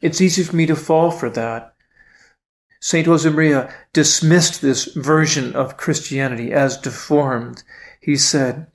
It's 0.00 0.20
easy 0.20 0.44
for 0.44 0.54
me 0.54 0.66
to 0.66 0.76
fall 0.76 1.10
for 1.10 1.28
that. 1.30 1.74
St. 2.80 3.06
Josemaria 3.06 3.72
dismissed 3.92 4.62
this 4.62 4.84
version 4.84 5.56
of 5.56 5.76
Christianity 5.76 6.52
as 6.52 6.76
deformed. 6.76 7.64
He 8.00 8.16
said, 8.16 8.68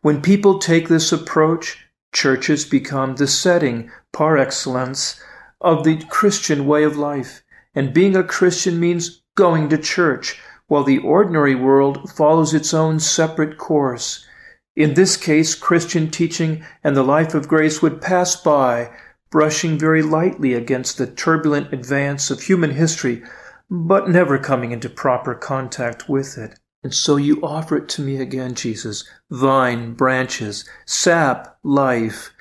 When 0.00 0.22
people 0.22 0.58
take 0.58 0.88
this 0.88 1.10
approach, 1.12 1.84
churches 2.12 2.64
become 2.64 3.16
the 3.16 3.26
setting 3.26 3.90
par 4.12 4.38
excellence 4.38 5.20
of 5.60 5.84
the 5.84 6.02
Christian 6.04 6.66
way 6.66 6.84
of 6.84 6.96
life. 6.96 7.42
And 7.74 7.92
being 7.92 8.16
a 8.16 8.22
Christian 8.22 8.78
means 8.78 9.22
going 9.34 9.68
to 9.68 9.78
church, 9.78 10.40
while 10.68 10.84
the 10.84 10.98
ordinary 10.98 11.54
world 11.54 12.10
follows 12.10 12.54
its 12.54 12.72
own 12.72 13.00
separate 13.00 13.58
course. 13.58 14.24
In 14.76 14.94
this 14.94 15.16
case, 15.16 15.56
Christian 15.56 16.10
teaching 16.10 16.64
and 16.84 16.96
the 16.96 17.02
life 17.02 17.34
of 17.34 17.48
grace 17.48 17.82
would 17.82 18.00
pass 18.00 18.36
by, 18.36 18.90
brushing 19.30 19.78
very 19.78 20.02
lightly 20.02 20.54
against 20.54 20.98
the 20.98 21.06
turbulent 21.06 21.72
advance 21.72 22.30
of 22.30 22.42
human 22.42 22.70
history, 22.70 23.22
but 23.68 24.08
never 24.08 24.38
coming 24.38 24.70
into 24.70 24.88
proper 24.88 25.34
contact 25.34 26.08
with 26.08 26.38
it. 26.38 26.58
And 26.84 26.94
so 26.94 27.16
you 27.16 27.42
offer 27.42 27.76
it 27.76 27.88
to 27.90 28.02
me 28.02 28.18
again, 28.18 28.54
Jesus 28.54 29.04
vine, 29.30 29.94
branches, 29.94 30.64
sap, 30.86 31.58
life, 31.64 32.32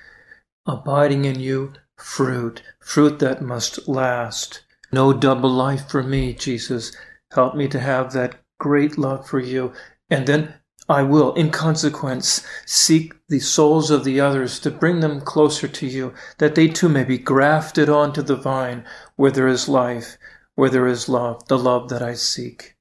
abiding 0.67 1.25
in 1.25 1.39
you, 1.39 1.73
fruit, 1.97 2.61
fruit 2.79 3.19
that 3.19 3.41
must 3.41 3.87
last. 3.87 4.63
No 4.91 5.11
double 5.11 5.49
life 5.49 5.89
for 5.89 6.03
me, 6.03 6.33
Jesus. 6.33 6.95
Help 7.31 7.55
me 7.55 7.67
to 7.67 7.79
have 7.79 8.13
that 8.13 8.35
great 8.59 8.97
love 8.97 9.27
for 9.27 9.39
you. 9.39 9.73
And 10.09 10.27
then 10.27 10.53
I 10.87 11.03
will, 11.03 11.33
in 11.33 11.49
consequence, 11.49 12.45
seek 12.65 13.13
the 13.27 13.39
souls 13.39 13.91
of 13.91 14.05
the 14.05 14.21
others 14.21 14.59
to 14.61 14.71
bring 14.71 15.01
them 15.01 15.19
closer 15.19 15.67
to 15.67 15.87
you, 15.87 16.13
that 16.37 16.55
they 16.55 16.69
too 16.69 16.87
may 16.87 17.03
be 17.03 17.17
grafted 17.17 17.89
onto 17.89 18.21
the 18.21 18.37
vine 18.37 18.85
where 19.17 19.31
there 19.31 19.47
is 19.47 19.67
life, 19.67 20.17
where 20.55 20.69
there 20.69 20.87
is 20.87 21.09
love, 21.09 21.45
the 21.47 21.57
love 21.57 21.89
that 21.89 22.01
I 22.01 22.13
seek. 22.13 22.76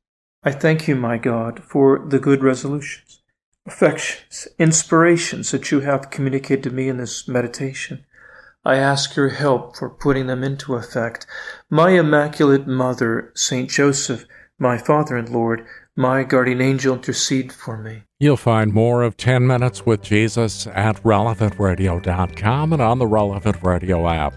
I 0.46 0.52
thank 0.52 0.86
you, 0.86 0.94
my 0.94 1.18
God, 1.18 1.64
for 1.64 1.98
the 1.98 2.20
good 2.20 2.40
resolutions, 2.40 3.20
affections, 3.66 4.46
inspirations 4.60 5.50
that 5.50 5.72
you 5.72 5.80
have 5.80 6.10
communicated 6.10 6.62
to 6.62 6.70
me 6.70 6.88
in 6.88 6.98
this 6.98 7.26
meditation. 7.26 8.06
I 8.64 8.76
ask 8.76 9.16
your 9.16 9.30
help 9.30 9.76
for 9.76 9.90
putting 9.90 10.28
them 10.28 10.44
into 10.44 10.76
effect. 10.76 11.26
My 11.68 11.90
Immaculate 11.90 12.68
Mother, 12.68 13.32
Saint 13.34 13.70
Joseph, 13.70 14.24
my 14.56 14.78
Father 14.78 15.16
and 15.16 15.28
Lord, 15.28 15.66
my 15.96 16.22
guardian 16.22 16.60
angel, 16.60 16.94
intercede 16.94 17.52
for 17.52 17.76
me. 17.76 18.04
You'll 18.20 18.36
find 18.36 18.72
more 18.72 19.02
of 19.02 19.16
10 19.16 19.44
Minutes 19.48 19.84
with 19.84 20.00
Jesus 20.00 20.68
at 20.68 21.02
relevantradio.com 21.02 22.72
and 22.72 22.82
on 22.82 22.98
the 23.00 23.06
Relevant 23.08 23.64
Radio 23.64 24.08
app. 24.08 24.32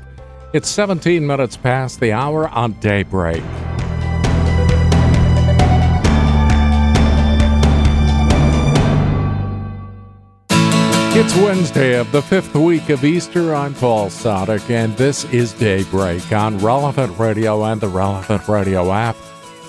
It's 0.54 0.70
17 0.70 1.28
minutes 1.28 1.56
past 1.56 2.00
the 2.00 2.14
hour 2.14 2.50
on 2.50 2.74
Daybreak. 2.80 3.44
It's 11.22 11.36
Wednesday 11.36 12.00
of 12.00 12.10
the 12.14 12.22
fifth 12.22 12.56
week 12.56 12.88
of 12.88 13.04
Easter. 13.04 13.54
I'm 13.54 13.74
Paul 13.74 14.08
Sadek, 14.08 14.70
and 14.70 14.96
this 14.96 15.26
is 15.34 15.52
Daybreak 15.52 16.32
on 16.32 16.58
Relevant 16.60 17.20
Radio 17.20 17.62
and 17.66 17.82
the 17.82 17.90
Relevant 17.90 18.48
Radio 18.48 18.90
app. 18.94 19.18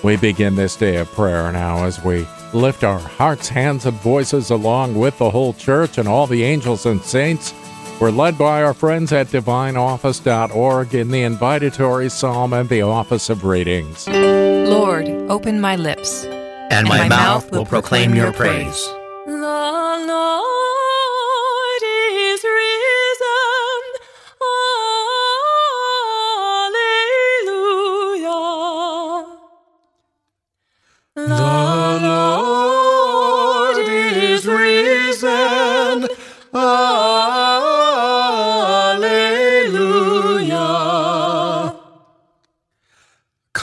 We 0.05 0.17
begin 0.17 0.55
this 0.55 0.77
day 0.77 0.99
of 0.99 1.11
prayer 1.11 1.51
now 1.51 1.85
as 1.85 2.05
we 2.05 2.25
lift 2.55 2.85
our 2.85 3.01
hearts, 3.01 3.49
hands, 3.49 3.85
and 3.85 3.97
voices 3.97 4.51
along 4.51 4.95
with 4.95 5.19
the 5.19 5.29
whole 5.29 5.53
church 5.53 5.99
and 5.99 6.07
all 6.07 6.29
the 6.29 6.45
angels 6.45 6.87
and 6.87 7.03
saints. 7.03 7.53
We're 8.01 8.13
led 8.13 8.39
by 8.39 8.63
our 8.63 8.73
friends 8.73 9.13
at 9.13 9.27
divineoffice.org 9.27 10.95
in 10.95 11.11
the 11.11 11.23
invitatory 11.23 12.13
psalm 12.13 12.53
and 12.53 12.69
the 12.69 12.83
office 12.83 13.29
of 13.29 13.43
readings. 13.43 14.07
Lord, 14.07 15.09
open 15.29 15.61
my 15.61 15.75
lips, 15.75 16.27
and, 16.27 16.73
and 16.73 16.89
my, 16.89 16.99
my, 16.99 17.09
mouth 17.09 17.51
will 17.51 17.67
proclaim 17.67 18.15
your 18.15 18.33
praise. 18.33 18.87
The 18.87 19.00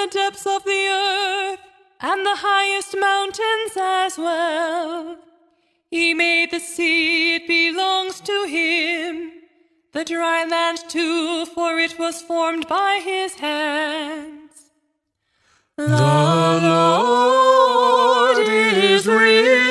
The 0.00 0.08
depths 0.12 0.46
of 0.46 0.64
the 0.64 0.86
earth 0.88 1.60
and 2.00 2.24
the 2.24 2.36
highest 2.36 2.96
mountains 2.98 3.76
as 3.76 4.16
well. 4.16 5.18
He 5.90 6.14
made 6.14 6.50
the 6.52 6.60
sea, 6.60 7.36
it 7.36 7.46
belongs 7.46 8.20
to 8.20 8.46
him. 8.48 9.32
The 9.92 10.04
dry 10.04 10.44
land 10.46 10.78
too, 10.88 11.44
for 11.46 11.78
it 11.78 11.98
was 11.98 12.22
formed 12.22 12.66
by 12.66 13.00
his 13.04 13.34
hands. 13.34 14.70
The 15.76 15.88
Lord 16.62 18.38
is 18.48 19.06
risen. 19.06 19.69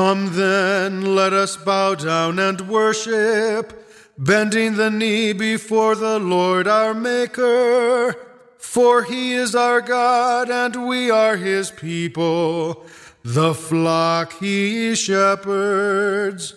Come 0.00 0.32
then, 0.32 1.14
let 1.14 1.34
us 1.34 1.58
bow 1.58 1.94
down 1.94 2.38
and 2.38 2.58
worship, 2.70 3.86
bending 4.16 4.76
the 4.76 4.88
knee 4.90 5.34
before 5.34 5.94
the 5.94 6.18
Lord 6.18 6.66
our 6.66 6.94
Maker. 6.94 8.16
For 8.56 9.02
he 9.02 9.34
is 9.34 9.54
our 9.54 9.82
God, 9.82 10.48
and 10.48 10.88
we 10.88 11.10
are 11.10 11.36
his 11.36 11.70
people, 11.70 12.86
the 13.22 13.52
flock 13.52 14.32
he 14.40 14.94
shepherds. 14.94 16.54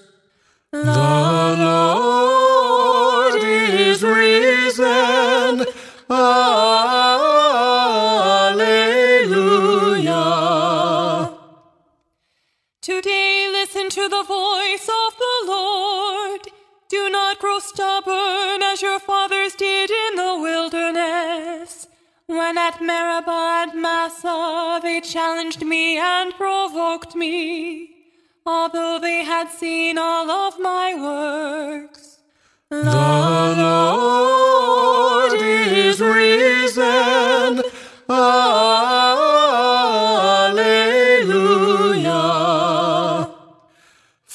The 0.72 1.56
Lord 1.60 3.44
is 3.44 4.02
risen. 4.04 5.66
Alleluia. 6.10 6.64
Today 12.84 13.48
listen 13.50 13.90
to 13.92 14.10
the 14.10 14.24
voice 14.24 14.90
of 14.90 15.16
the 15.18 15.46
Lord. 15.48 16.42
Do 16.90 17.10
not 17.10 17.40
grow 17.40 17.60
stubborn 17.60 18.62
as 18.62 18.82
your 18.82 19.00
fathers 19.00 19.56
did 19.56 19.90
in 19.90 20.18
the 20.18 20.38
wilderness. 20.42 21.88
When 22.26 22.58
at 22.58 22.82
Meribah 22.82 23.68
and 23.70 23.82
Massah 23.82 24.82
they 24.84 25.00
challenged 25.00 25.62
me 25.66 25.98
and 25.98 26.34
provoked 26.34 27.16
me, 27.16 27.90
although 28.46 29.00
they 29.00 29.24
had 29.24 29.50
seen 29.50 29.98
all 29.98 30.30
of 30.30 30.60
my 30.60 30.94
works. 30.94 32.20
The 32.70 32.84
Lord 33.64 35.42
is 35.42 36.02
risen. 36.02 37.64
Alleluia. 38.10 39.33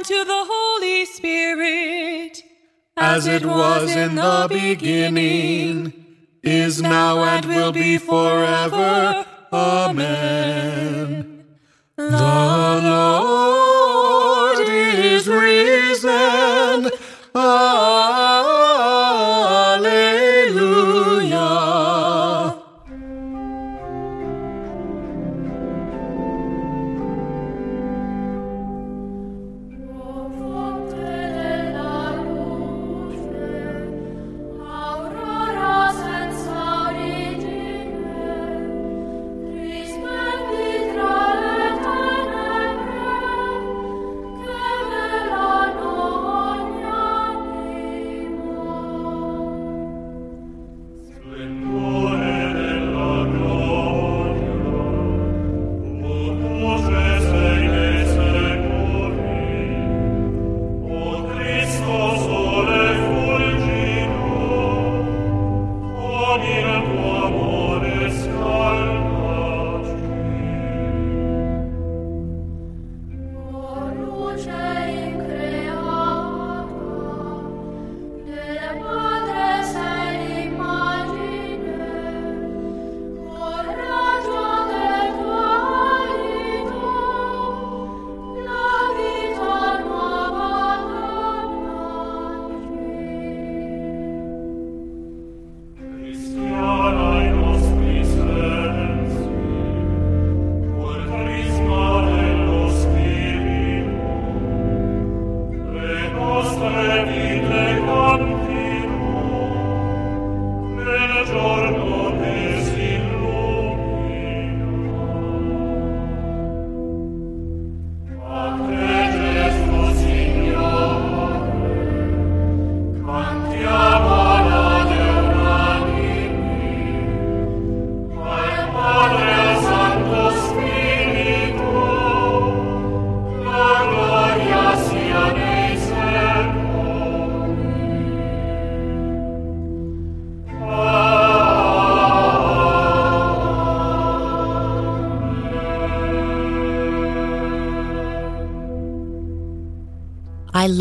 And 0.00 0.06
to 0.06 0.24
the 0.24 0.44
Holy 0.48 1.04
Spirit, 1.04 2.42
As 2.96 3.26
it 3.26 3.44
was 3.44 3.94
in 3.94 4.14
the 4.14 4.46
beginning, 4.48 5.92
is 6.42 6.80
now, 6.80 7.22
and 7.22 7.44
will 7.44 7.72
be 7.72 7.98
forever. 7.98 9.26
Amen. 9.52 10.99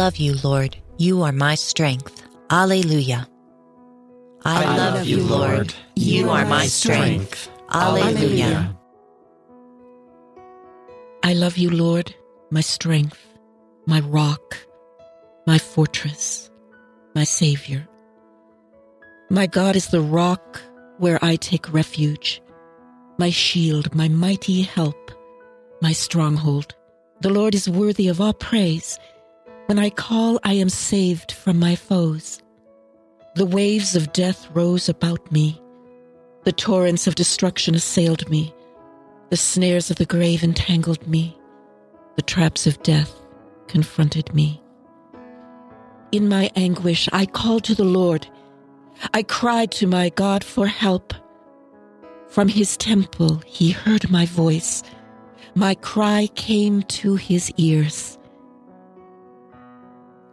Love 0.09 0.17
you, 0.17 0.33
Lord. 0.43 0.75
You 0.97 1.21
are 1.21 1.31
my 1.31 1.53
strength. 1.53 2.23
Alleluia. 2.49 3.27
I, 4.43 4.63
I 4.63 4.75
love 4.75 5.05
you, 5.05 5.21
Lord. 5.21 5.71
You 5.95 6.31
are 6.31 6.45
my 6.45 6.65
strength. 6.65 7.47
Alleluia. 7.71 8.75
I 11.21 11.33
love 11.33 11.57
you, 11.59 11.69
Lord, 11.69 12.15
my 12.49 12.61
strength, 12.61 13.23
my 13.85 13.99
rock, 13.99 14.57
my 15.45 15.59
fortress, 15.59 16.49
my 17.13 17.23
Savior. 17.23 17.87
My 19.29 19.45
God 19.45 19.75
is 19.75 19.89
the 19.89 20.01
rock 20.01 20.59
where 20.97 21.19
I 21.23 21.35
take 21.35 21.71
refuge, 21.71 22.41
my 23.19 23.29
shield, 23.29 23.93
my 23.93 24.07
mighty 24.07 24.63
help, 24.63 25.11
my 25.83 25.91
stronghold. 25.91 26.73
The 27.21 27.29
Lord 27.29 27.53
is 27.53 27.69
worthy 27.69 28.07
of 28.07 28.19
all 28.19 28.33
praise. 28.33 28.97
When 29.69 29.77
I 29.77 29.91
call, 29.91 30.39
I 30.43 30.53
am 30.53 30.69
saved 30.69 31.31
from 31.31 31.59
my 31.59 31.75
foes. 31.75 32.41
The 33.35 33.45
waves 33.45 33.95
of 33.95 34.11
death 34.13 34.49
rose 34.55 34.89
about 34.89 35.31
me. 35.31 35.61
The 36.43 36.51
torrents 36.51 37.05
of 37.05 37.13
destruction 37.13 37.75
assailed 37.75 38.27
me. 38.31 38.51
The 39.29 39.37
snares 39.37 39.91
of 39.91 39.97
the 39.97 40.07
grave 40.07 40.43
entangled 40.43 41.07
me. 41.07 41.37
The 42.15 42.23
traps 42.23 42.65
of 42.65 42.81
death 42.81 43.13
confronted 43.67 44.33
me. 44.33 44.59
In 46.11 46.27
my 46.27 46.49
anguish, 46.55 47.07
I 47.13 47.27
called 47.27 47.63
to 47.65 47.75
the 47.75 47.83
Lord. 47.83 48.25
I 49.13 49.21
cried 49.21 49.69
to 49.73 49.85
my 49.85 50.09
God 50.09 50.43
for 50.43 50.65
help. 50.65 51.13
From 52.27 52.47
his 52.47 52.75
temple, 52.75 53.43
he 53.45 53.69
heard 53.69 54.09
my 54.09 54.25
voice. 54.25 54.81
My 55.53 55.75
cry 55.75 56.27
came 56.33 56.81
to 56.97 57.17
his 57.17 57.51
ears. 57.57 58.18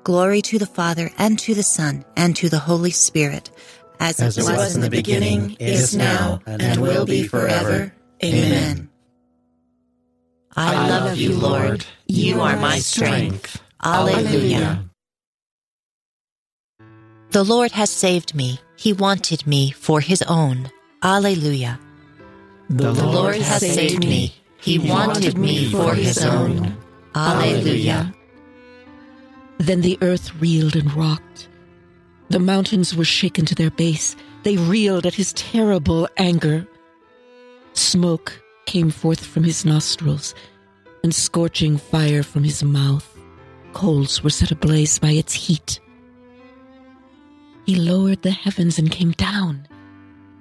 Glory 0.07 0.41
to 0.41 0.57
the 0.57 0.67
Father, 0.67 1.11
and 1.19 1.37
to 1.37 1.53
the 1.53 1.65
Son, 1.65 2.05
and 2.17 2.37
to 2.37 2.49
the 2.49 2.61
Holy 2.61 2.93
Spirit, 2.93 3.51
as, 3.99 4.21
as 4.21 4.39
it 4.39 4.43
was, 4.43 4.57
was 4.57 4.77
in 4.77 4.81
the 4.81 4.89
beginning, 4.89 5.57
is 5.59 5.97
now, 5.97 6.41
and 6.47 6.81
will 6.81 7.05
be 7.05 7.27
forever. 7.27 7.93
Amen. 8.23 8.89
I 10.55 10.89
love 10.89 11.17
you, 11.17 11.35
Lord. 11.35 11.85
You 12.07 12.41
are 12.41 12.57
my 12.57 12.79
strength. 12.79 13.61
Alleluia. 13.83 14.85
The 17.33 17.43
Lord 17.43 17.73
has 17.73 17.91
saved 17.91 18.33
me. 18.33 18.61
He 18.77 18.93
wanted 18.93 19.45
me 19.45 19.73
for 19.73 20.01
his 20.01 20.23
own. 20.23 20.71
Alleluia. 21.03 21.81
The 22.71 22.93
Lord 22.93 23.43
has 23.43 23.61
saved 23.61 24.07
me. 24.07 24.37
He 24.59 24.79
wanted 24.79 25.37
me 25.37 25.73
for 25.73 25.97
his 25.97 26.25
own. 26.25 26.77
Alleluia. 27.13 28.16
Then 29.59 29.81
the 29.81 29.99
earth 30.03 30.35
reeled 30.41 30.77
and 30.77 30.93
rocked. 30.95 31.49
The 32.29 32.39
mountains 32.39 32.95
were 32.95 33.05
shaken 33.05 33.47
to 33.47 33.55
their 33.55 33.71
base. 33.71 34.17
They 34.43 34.57
reeled 34.57 35.07
at 35.07 35.15
his 35.15 35.33
terrible 35.33 36.09
anger. 36.17 36.67
Smoke 37.73 38.43
came 38.67 38.91
forth 38.91 39.25
from 39.25 39.45
his 39.45 39.65
nostrils, 39.65 40.35
and 41.03 41.15
scorching 41.15 41.77
fire 41.79 42.23
from 42.23 42.45
his 42.45 42.63
mouth. 42.63 43.09
Coals 43.73 44.23
were 44.23 44.31
set 44.31 44.51
ablaze 44.51 44.99
by 44.99 45.11
its 45.11 45.35
heat. 45.35 45.81
He 47.65 47.77
lowered 47.77 48.23
the 48.23 48.31
heavens 48.31 48.79
and 48.79 48.91
came 48.91 49.13
down, 49.13 49.69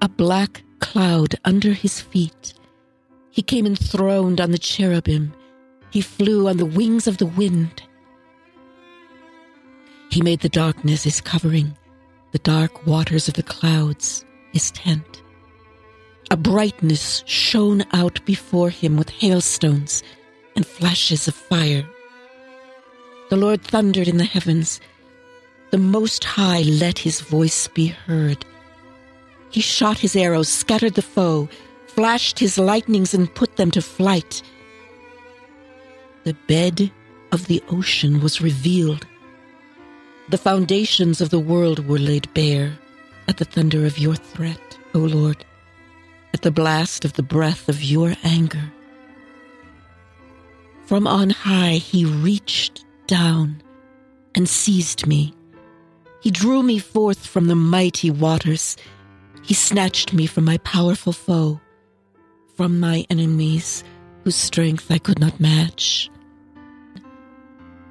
a 0.01 0.09
black 0.09 0.63
cloud 0.79 1.35
under 1.43 1.73
his 1.73 2.01
feet. 2.01 2.53
He 3.31 3.41
came 3.41 3.65
enthroned 3.65 4.39
on 4.39 4.51
the 4.51 4.57
cherubim. 4.57 5.33
He 5.91 6.01
flew 6.01 6.47
on 6.47 6.57
the 6.57 6.65
wings 6.65 7.07
of 7.07 7.17
the 7.17 7.25
wind. 7.25 7.83
He 10.15 10.21
made 10.21 10.39
the 10.39 10.47
darkness 10.47 11.03
his 11.03 11.19
covering, 11.19 11.75
the 12.31 12.39
dark 12.39 12.87
waters 12.87 13.27
of 13.27 13.33
the 13.33 13.43
clouds 13.43 14.23
his 14.53 14.71
tent. 14.71 15.21
A 16.31 16.37
brightness 16.37 17.21
shone 17.25 17.83
out 17.91 18.23
before 18.23 18.69
him 18.69 18.95
with 18.95 19.09
hailstones 19.09 20.03
and 20.55 20.65
flashes 20.65 21.27
of 21.27 21.35
fire. 21.35 21.85
The 23.29 23.35
Lord 23.35 23.61
thundered 23.61 24.07
in 24.07 24.15
the 24.15 24.23
heavens. 24.23 24.79
The 25.71 25.79
Most 25.79 26.23
High 26.23 26.61
let 26.61 26.99
his 26.99 27.19
voice 27.19 27.67
be 27.67 27.87
heard. 27.87 28.45
He 29.49 29.59
shot 29.59 29.99
his 29.99 30.15
arrows, 30.15 30.47
scattered 30.47 30.93
the 30.93 31.01
foe, 31.01 31.49
flashed 31.87 32.39
his 32.39 32.57
lightnings, 32.57 33.13
and 33.13 33.35
put 33.35 33.57
them 33.57 33.69
to 33.71 33.81
flight. 33.81 34.41
The 36.23 36.37
bed 36.47 36.89
of 37.33 37.47
the 37.47 37.61
ocean 37.67 38.21
was 38.21 38.39
revealed 38.39 39.05
the 40.29 40.37
foundations 40.37 41.21
of 41.21 41.29
the 41.29 41.39
world 41.39 41.87
were 41.87 41.99
laid 41.99 42.33
bare 42.33 42.77
at 43.27 43.37
the 43.37 43.45
thunder 43.45 43.85
of 43.85 43.99
your 43.99 44.15
threat, 44.15 44.77
O 44.93 44.99
Lord, 44.99 45.45
at 46.33 46.41
the 46.41 46.51
blast 46.51 47.05
of 47.05 47.13
the 47.13 47.23
breath 47.23 47.69
of 47.69 47.83
your 47.83 48.15
anger. 48.23 48.71
From 50.85 51.07
on 51.07 51.29
high 51.29 51.73
he 51.73 52.05
reached 52.05 52.85
down 53.07 53.61
and 54.33 54.49
seized 54.49 55.07
me. 55.07 55.33
He 56.21 56.31
drew 56.31 56.63
me 56.63 56.79
forth 56.79 57.25
from 57.25 57.47
the 57.47 57.55
mighty 57.55 58.09
waters. 58.09 58.77
He 59.43 59.53
snatched 59.53 60.11
me 60.11 60.25
from 60.25 60.43
my 60.45 60.57
powerful 60.59 61.13
foe, 61.13 61.59
from 62.55 62.79
my 62.79 63.05
enemies 63.09 63.83
whose 64.23 64.35
strength 64.35 64.89
I 64.89 64.97
could 64.97 65.19
not 65.19 65.39
match. 65.39 66.09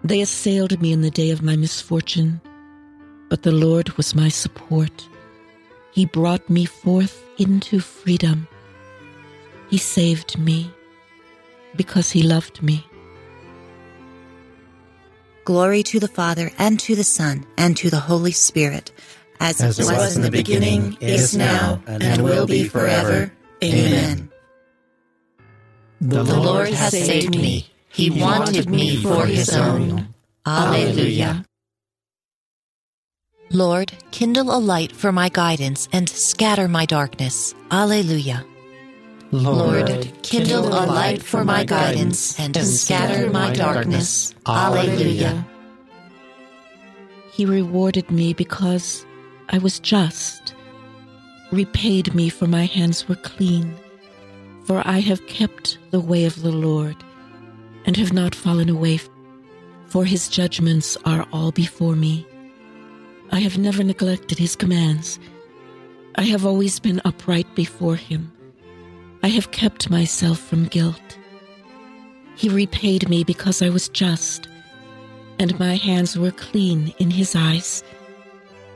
They 0.04 0.20
assailed 0.20 0.80
me 0.82 0.92
in 0.92 1.00
the 1.00 1.10
day 1.10 1.30
of 1.30 1.42
my 1.42 1.56
misfortune, 1.56 2.42
but 3.30 3.42
the 3.42 3.52
Lord 3.52 3.88
was 3.96 4.14
my 4.14 4.28
support. 4.28 5.08
He 5.92 6.04
brought 6.04 6.50
me 6.50 6.66
forth 6.66 7.24
into 7.38 7.80
freedom. 7.80 8.46
He 9.70 9.78
saved 9.78 10.38
me 10.38 10.70
because 11.74 12.10
he 12.10 12.22
loved 12.22 12.62
me. 12.62 12.86
Glory 15.46 15.82
to 15.84 15.98
the 15.98 16.08
Father, 16.08 16.50
and 16.58 16.78
to 16.80 16.94
the 16.94 17.04
Son, 17.04 17.46
and 17.56 17.76
to 17.76 17.88
the 17.88 18.00
Holy 18.00 18.32
Spirit, 18.32 18.92
as, 19.40 19.60
as 19.60 19.78
it 19.78 19.84
was, 19.84 19.92
was 19.92 20.16
in 20.16 20.22
the 20.22 20.30
beginning, 20.30 20.96
is 21.00 21.36
now, 21.36 21.82
and 21.86 22.22
will 22.22 22.46
be 22.46 22.68
forever. 22.68 23.32
Amen. 23.62 24.30
The 26.00 26.22
Lord 26.22 26.68
has 26.70 26.92
saved 26.92 27.34
me. 27.36 27.73
He 27.94 28.10
wanted 28.10 28.68
me 28.68 28.96
for 28.96 29.24
his 29.24 29.54
own. 29.54 30.08
Alleluia. 30.44 31.44
Lord, 33.52 33.92
kindle 34.10 34.52
a 34.52 34.58
light 34.58 34.90
for 34.90 35.12
my 35.12 35.28
guidance 35.28 35.88
and 35.92 36.08
scatter 36.08 36.66
my 36.66 36.86
darkness. 36.86 37.54
Alleluia. 37.70 38.44
Lord, 39.30 40.12
kindle 40.24 40.66
a 40.66 40.86
light 40.86 41.22
for 41.22 41.44
my 41.44 41.62
guidance 41.62 42.36
and 42.40 42.56
scatter 42.56 43.30
my 43.30 43.52
darkness. 43.52 44.34
Alleluia. 44.44 45.46
He 47.32 47.46
rewarded 47.46 48.10
me 48.10 48.34
because 48.34 49.06
I 49.50 49.58
was 49.58 49.78
just, 49.78 50.56
repaid 51.52 52.12
me 52.12 52.28
for 52.28 52.48
my 52.48 52.64
hands 52.64 53.08
were 53.08 53.14
clean, 53.14 53.76
for 54.64 54.82
I 54.84 54.98
have 54.98 55.28
kept 55.28 55.78
the 55.92 56.00
way 56.00 56.24
of 56.24 56.42
the 56.42 56.50
Lord 56.50 56.96
and 57.84 57.96
have 57.96 58.12
not 58.12 58.34
fallen 58.34 58.68
away, 58.68 59.00
for 59.86 60.04
his 60.04 60.28
judgments 60.28 60.96
are 61.04 61.26
all 61.32 61.52
before 61.52 61.96
me. 61.96 62.26
I 63.30 63.40
have 63.40 63.58
never 63.58 63.82
neglected 63.82 64.38
his 64.38 64.56
commands. 64.56 65.18
I 66.16 66.22
have 66.22 66.46
always 66.46 66.78
been 66.78 67.00
upright 67.04 67.52
before 67.54 67.96
him. 67.96 68.32
I 69.22 69.28
have 69.28 69.50
kept 69.50 69.90
myself 69.90 70.38
from 70.38 70.66
guilt. 70.66 71.18
He 72.36 72.48
repaid 72.48 73.08
me 73.08 73.24
because 73.24 73.62
I 73.62 73.70
was 73.70 73.88
just, 73.88 74.48
and 75.38 75.58
my 75.58 75.76
hands 75.76 76.18
were 76.18 76.30
clean 76.30 76.92
in 76.98 77.10
his 77.10 77.34
eyes. 77.34 77.82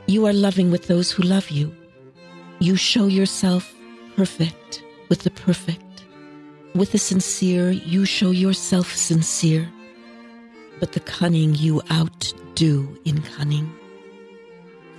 You 0.07 0.25
are 0.25 0.33
loving 0.33 0.71
with 0.71 0.87
those 0.87 1.11
who 1.11 1.23
love 1.23 1.49
you. 1.49 1.75
You 2.59 2.75
show 2.75 3.07
yourself 3.07 3.73
perfect 4.15 4.83
with 5.07 5.19
the 5.23 5.31
perfect. 5.31 5.83
With 6.75 6.91
the 6.91 6.99
sincere, 6.99 7.71
you 7.71 8.05
show 8.05 8.29
yourself 8.29 8.93
sincere, 8.95 9.67
but 10.79 10.91
the 10.91 10.99
cunning 10.99 11.55
you 11.55 11.81
outdo 11.91 12.95
in 13.05 13.23
cunning. 13.23 13.73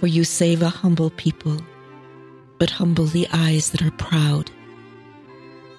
For 0.01 0.09
you 0.09 0.25
save 0.25 0.63
a 0.63 0.69
humble 0.69 1.11
people, 1.11 1.59
but 2.59 2.71
humble 2.71 3.05
the 3.07 3.29
eyes 3.33 3.71
that 3.71 3.83
are 3.83 3.93
proud. 3.93 4.51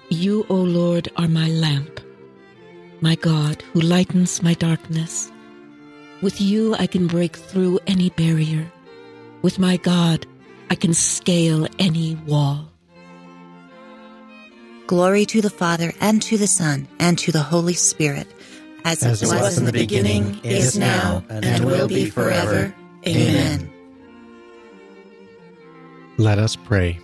You, 0.08 0.46
O 0.48 0.54
Lord, 0.54 1.10
are 1.16 1.28
my 1.28 1.48
lamp, 1.48 2.00
my 3.02 3.14
God, 3.14 3.62
who 3.72 3.80
lightens 3.80 4.42
my 4.42 4.54
darkness. 4.54 5.30
With 6.22 6.40
you 6.40 6.74
I 6.76 6.86
can 6.86 7.06
break 7.06 7.36
through 7.36 7.80
any 7.86 8.08
barrier. 8.10 8.72
With 9.42 9.58
my 9.58 9.76
God, 9.76 10.26
I 10.70 10.74
can 10.74 10.94
scale 10.94 11.66
any 11.78 12.14
wall. 12.26 12.71
Glory 14.92 15.24
to 15.24 15.40
the 15.40 15.48
Father, 15.48 15.94
and 16.02 16.20
to 16.20 16.36
the 16.36 16.46
Son, 16.46 16.86
and 16.98 17.18
to 17.18 17.32
the 17.32 17.40
Holy 17.40 17.72
Spirit, 17.72 18.26
as, 18.84 19.02
as 19.02 19.22
it 19.22 19.28
was, 19.28 19.40
was 19.40 19.56
in 19.56 19.64
the 19.64 19.72
beginning, 19.72 20.38
is 20.44 20.78
now, 20.78 21.24
and, 21.30 21.46
and 21.46 21.64
will 21.64 21.88
be 21.88 22.10
forever. 22.10 22.74
Amen. 23.06 23.72
Let 26.18 26.38
us 26.38 26.56
pray. 26.56 26.98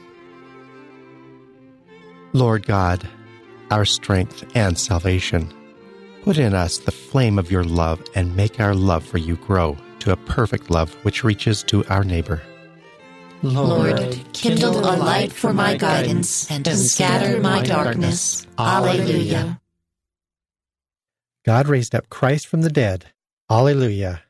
Lord 2.35 2.67
God, 2.67 3.09
our 3.71 3.87
strength 3.87 4.45
and 4.55 4.79
salvation, 4.79 5.51
put 6.25 6.37
in 6.37 6.53
us 6.53 6.77
the 6.77 6.93
flame 6.93 7.39
of 7.39 7.51
your 7.51 7.65
love 7.65 8.05
and 8.15 8.37
make 8.37 8.61
our 8.61 8.75
love 8.75 9.03
for 9.03 9.17
you 9.17 9.37
grow 9.37 9.79
to 10.01 10.13
a 10.13 10.17
perfect 10.17 10.71
love 10.71 10.93
which 11.07 11.25
reaches 11.25 11.63
to 11.63 11.87
our 11.87 12.05
neighbor. 12.05 12.43
Lord, 13.43 14.21
kindle 14.33 14.79
a 14.79 14.97
light 14.97 15.33
for 15.33 15.53
my 15.53 15.77
guidance 15.77 16.51
and 16.51 16.67
scatter 16.67 17.41
my 17.41 17.63
darkness. 17.63 18.47
Alleluia. 18.59 19.61
God 21.45 21.69
raised 21.69 21.95
up 21.95 22.11
Christ 22.11 22.47
from 22.47 22.63
the 22.63 22.71
dead. 22.71 23.07
Alleluia. 23.51 24.23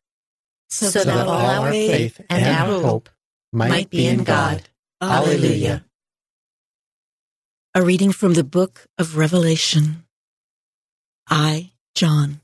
So, 0.70 0.88
so 0.88 1.04
that, 1.04 1.14
that 1.14 1.26
all 1.26 1.46
our 1.64 1.70
faith 1.70 2.20
and, 2.28 2.44
and 2.44 2.70
our 2.70 2.80
hope 2.82 3.08
might 3.52 3.90
be 3.90 4.06
in 4.06 4.24
God. 4.24 4.68
Alleluia. 5.00 5.84
A 7.74 7.82
reading 7.82 8.12
from 8.12 8.34
the 8.34 8.44
book 8.44 8.86
of 8.98 9.16
Revelation. 9.16 10.04
I, 11.28 11.72
John, 11.94 12.40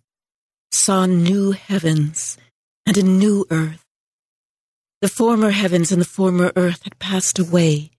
saw 0.72 1.06
new 1.06 1.52
heavens 1.52 2.38
and 2.86 2.96
a 2.96 3.02
new 3.02 3.46
earth. 3.50 3.83
The 5.04 5.10
former 5.10 5.50
heavens 5.50 5.92
and 5.92 6.00
the 6.00 6.06
former 6.06 6.50
earth 6.56 6.84
had 6.84 6.98
passed 6.98 7.38
away, 7.38 7.90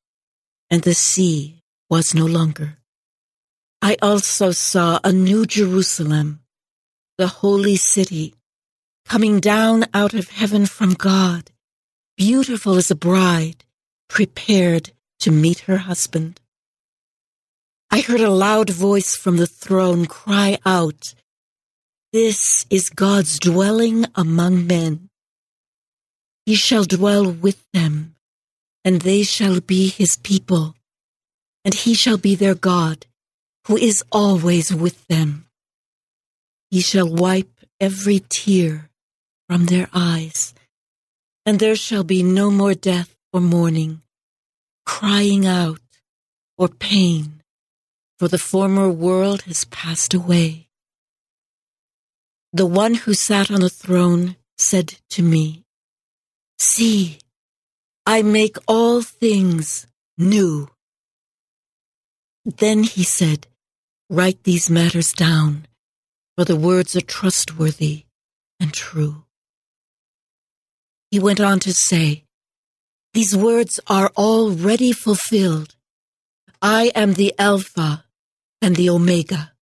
and 0.72 0.82
the 0.82 0.96
sea 0.96 1.62
was 1.88 2.16
no 2.16 2.26
longer. 2.26 2.80
I 3.80 3.96
also 4.02 4.50
saw 4.50 5.00
a 5.04 5.14
new 5.14 5.46
Jerusalem 5.46 6.40
the 7.20 7.28
holy 7.28 7.76
city, 7.76 8.34
coming 9.08 9.40
down 9.40 9.86
out 9.94 10.16
of 10.16 10.32
heaven 10.32 10.66
from 10.66 10.96
God, 10.96 11.52
beautiful 12.18 12.74
as 12.74 12.90
a 12.90 12.96
bride, 12.96 13.66
prepared 14.10 14.90
to 15.20 15.30
meet 15.30 15.60
her 15.70 15.78
husband. 15.78 16.42
I 17.92 18.02
heard 18.02 18.22
a 18.22 18.32
loud 18.32 18.72
voice 18.72 19.16
from 19.16 19.38
the 19.38 19.46
throne 19.46 20.08
cry 20.08 20.58
out, 20.66 21.14
This 22.12 22.66
is 22.72 22.90
God's 22.90 23.38
dwelling 23.38 24.08
among 24.16 24.66
men. 24.66 25.12
He 26.46 26.56
shall 26.56 26.84
dwell 26.84 27.32
with 27.32 27.64
them, 27.74 28.16
and 28.84 29.02
they 29.02 29.24
shall 29.24 29.60
be 29.62 29.88
his 29.88 30.16
people, 30.18 30.76
and 31.64 31.74
he 31.74 31.96
shall 31.96 32.18
be 32.18 32.36
their 32.36 32.54
God, 32.54 33.08
who 33.68 33.78
is 33.78 34.04
always 34.12 34.74
with 34.74 35.08
them. 35.08 35.48
He 36.70 36.82
shall 36.82 37.10
wipe 37.10 37.50
every 37.80 38.24
tear 38.30 38.92
from 39.50 39.66
their 39.66 39.90
eyes, 39.92 40.54
and 41.48 41.60
there 41.60 41.76
shall 41.76 42.04
be 42.04 42.22
no 42.22 42.52
more 42.52 42.76
death 42.76 43.16
or 43.34 43.42
mourning, 43.42 44.04
crying 44.86 45.48
out, 45.48 45.82
or 46.60 46.68
pain, 46.68 47.42
for 48.20 48.28
the 48.28 48.38
former 48.38 48.90
world 48.90 49.42
has 49.44 49.66
passed 49.66 50.14
away. 50.14 50.68
The 52.54 52.68
one 52.68 52.94
who 52.94 53.14
sat 53.16 53.50
on 53.52 53.62
the 53.62 53.70
throne 53.70 54.38
said 54.58 54.96
to 55.10 55.24
me, 55.24 55.65
See, 56.60 57.20
I 58.06 58.22
make 58.22 58.58
all 58.68 59.02
things 59.02 59.88
new. 60.18 60.70
Then 62.46 62.84
he 62.84 63.04
said, 63.04 63.48
Write 64.10 64.44
these 64.44 64.70
matters 64.70 65.12
down 65.12 65.68
for 66.36 66.46
the 66.46 66.56
words 66.56 66.96
are 66.96 67.02
trustworthy 67.02 68.06
and 68.60 68.74
true. 68.74 69.24
He 71.12 71.20
went 71.20 71.40
on 71.40 71.60
to 71.62 71.74
say, 71.74 72.26
These 73.14 73.36
words 73.36 73.80
are 73.88 74.12
already 74.18 74.92
fulfilled. 74.92 75.76
I 76.62 76.92
am 76.94 77.14
the 77.14 77.34
Alpha 77.40 78.06
and 78.62 78.76
the 78.76 78.90
Omega, 78.90 79.54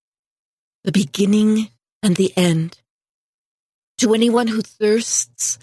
the 0.83 0.91
beginning 0.91 1.69
and 2.01 2.15
the 2.15 2.33
end. 2.35 2.79
To 3.99 4.13
anyone 4.13 4.47
who 4.47 4.61
thirsts, 4.61 5.59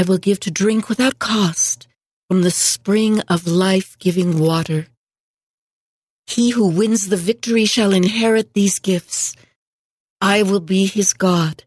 I 0.00 0.02
will 0.02 0.16
give 0.16 0.40
to 0.40 0.50
drink 0.50 0.88
without 0.88 1.18
cost 1.18 1.86
from 2.26 2.40
the 2.40 2.50
spring 2.50 3.20
of 3.28 3.46
life 3.46 3.98
giving 3.98 4.38
water. 4.38 4.86
He 6.26 6.52
who 6.52 6.68
wins 6.68 7.08
the 7.08 7.18
victory 7.18 7.66
shall 7.66 7.92
inherit 7.92 8.54
these 8.54 8.78
gifts 8.78 9.36
I 10.18 10.42
will 10.42 10.60
be 10.60 10.86
his 10.86 11.12
God, 11.12 11.64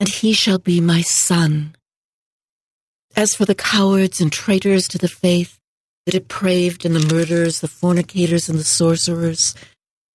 and 0.00 0.08
he 0.08 0.32
shall 0.32 0.60
be 0.60 0.80
my 0.80 1.02
son. 1.02 1.76
As 3.14 3.34
for 3.34 3.44
the 3.44 3.54
cowards 3.54 4.18
and 4.18 4.32
traitors 4.32 4.88
to 4.88 4.96
the 4.96 5.06
faith, 5.08 5.60
the 6.06 6.12
depraved 6.12 6.86
and 6.86 6.96
the 6.96 7.14
murderers, 7.14 7.60
the 7.60 7.68
fornicators 7.68 8.48
and 8.48 8.58
the 8.58 8.64
sorcerers, 8.64 9.54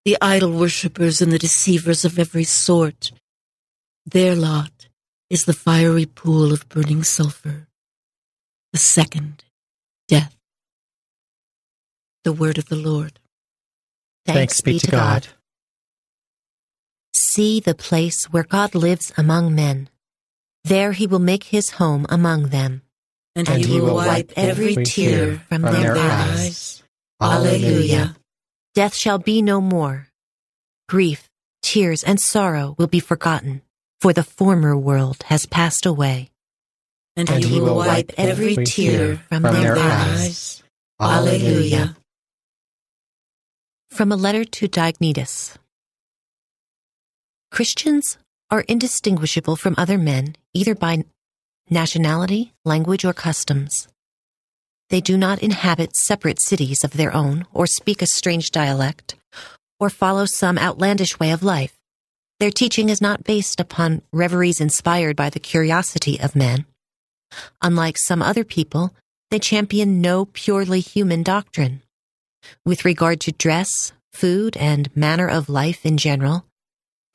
the 0.06 0.18
idol 0.22 0.54
worshippers 0.54 1.22
and 1.22 1.32
the 1.32 1.38
deceivers 1.38 2.04
of 2.04 2.18
every 2.18 2.46
sort, 2.46 3.12
their 4.08 4.36
lot 4.36 4.87
is 5.30 5.44
the 5.44 5.54
fiery 5.54 6.06
pool 6.06 6.54
of 6.54 6.68
burning 6.70 7.04
sulfur. 7.04 7.68
The 8.74 8.80
second, 8.80 9.44
death. 10.08 10.36
The 12.24 12.34
word 12.34 12.58
of 12.58 12.70
the 12.70 12.76
Lord. 12.76 13.20
Thanks, 14.26 14.38
Thanks 14.38 14.62
be 14.62 14.80
to 14.80 14.92
God. 14.92 15.24
God 15.24 15.28
see 17.38 17.60
the 17.60 17.76
place 17.76 18.26
where 18.32 18.44
God 18.44 18.74
lives 18.74 19.12
among 19.18 19.54
men. 19.54 19.90
There 20.64 20.92
he 20.92 21.06
will 21.06 21.20
make 21.20 21.46
his 21.46 21.72
home 21.72 22.06
among 22.10 22.50
them. 22.50 22.82
And, 23.36 23.48
and 23.48 23.64
he, 23.64 23.80
will 23.80 23.94
wipe 23.94 24.34
every 24.36 24.76
tear 24.84 25.38
from, 25.48 25.62
from 25.62 25.74
their, 25.74 25.94
their 25.94 26.04
eyes. 26.04 26.40
eyes. 26.40 26.84
Alleluia. 27.22 28.16
Death 28.74 28.96
shall 28.96 29.20
be 29.20 29.44
no 29.44 29.62
more. 29.62 30.08
Grief, 30.90 31.30
tears, 31.62 32.04
and 32.04 32.20
sorrow 32.20 32.74
will 32.80 32.88
be 32.88 33.00
forgotten, 33.00 33.62
for 34.00 34.14
the 34.14 34.24
former 34.24 34.78
world 34.78 35.24
has 35.26 35.46
passed 35.46 35.86
away. 35.86 36.32
And, 37.16 37.30
and 37.30 37.44
he 37.44 37.60
will 37.60 37.76
wipe 37.76 38.12
every 38.18 38.56
tear 38.56 39.18
from, 39.30 39.42
from 39.42 39.54
their, 39.54 39.76
their 39.76 39.84
eyes. 39.84 40.64
Alleluia. 41.00 41.96
From 43.90 44.12
a 44.12 44.16
letter 44.16 44.46
to 44.46 44.68
Diognetus. 44.68 45.58
Christians 47.52 48.18
are 48.52 48.62
indistinguishable 48.68 49.56
from 49.56 49.76
other 49.78 49.98
men 49.98 50.36
either 50.54 50.76
by 50.76 51.04
nationality, 51.70 52.54
language, 52.66 53.04
or 53.04 53.14
customs. 53.14 53.88
They 54.90 55.02
do 55.02 55.18
not 55.18 55.44
inhabit 55.44 55.96
separate 55.96 56.42
cities 56.42 56.84
of 56.84 56.92
their 56.92 57.14
own, 57.14 57.46
or 57.54 57.68
speak 57.68 58.02
a 58.02 58.08
strange 58.08 58.52
dialect, 58.52 59.16
or 59.80 59.90
follow 59.90 60.26
some 60.26 60.58
outlandish 60.58 61.20
way 61.20 61.32
of 61.32 61.44
life. 61.44 61.77
Their 62.40 62.52
teaching 62.52 62.90
is 62.90 63.02
not 63.02 63.24
based 63.24 63.60
upon 63.60 64.04
reveries 64.14 64.62
inspired 64.62 65.16
by 65.16 65.32
the 65.32 65.40
curiosity 65.40 66.20
of 66.20 66.36
men. 66.36 66.66
Unlike 67.64 67.98
some 67.98 68.22
other 68.22 68.44
people, 68.44 68.94
they 69.32 69.40
champion 69.40 70.02
no 70.02 70.26
purely 70.26 70.80
human 70.80 71.24
doctrine. 71.24 71.82
With 72.64 72.86
regard 72.86 73.20
to 73.22 73.32
dress, 73.32 73.92
food, 74.14 74.56
and 74.58 74.96
manner 74.96 75.28
of 75.28 75.50
life 75.50 75.86
in 75.86 75.98
general, 75.98 76.46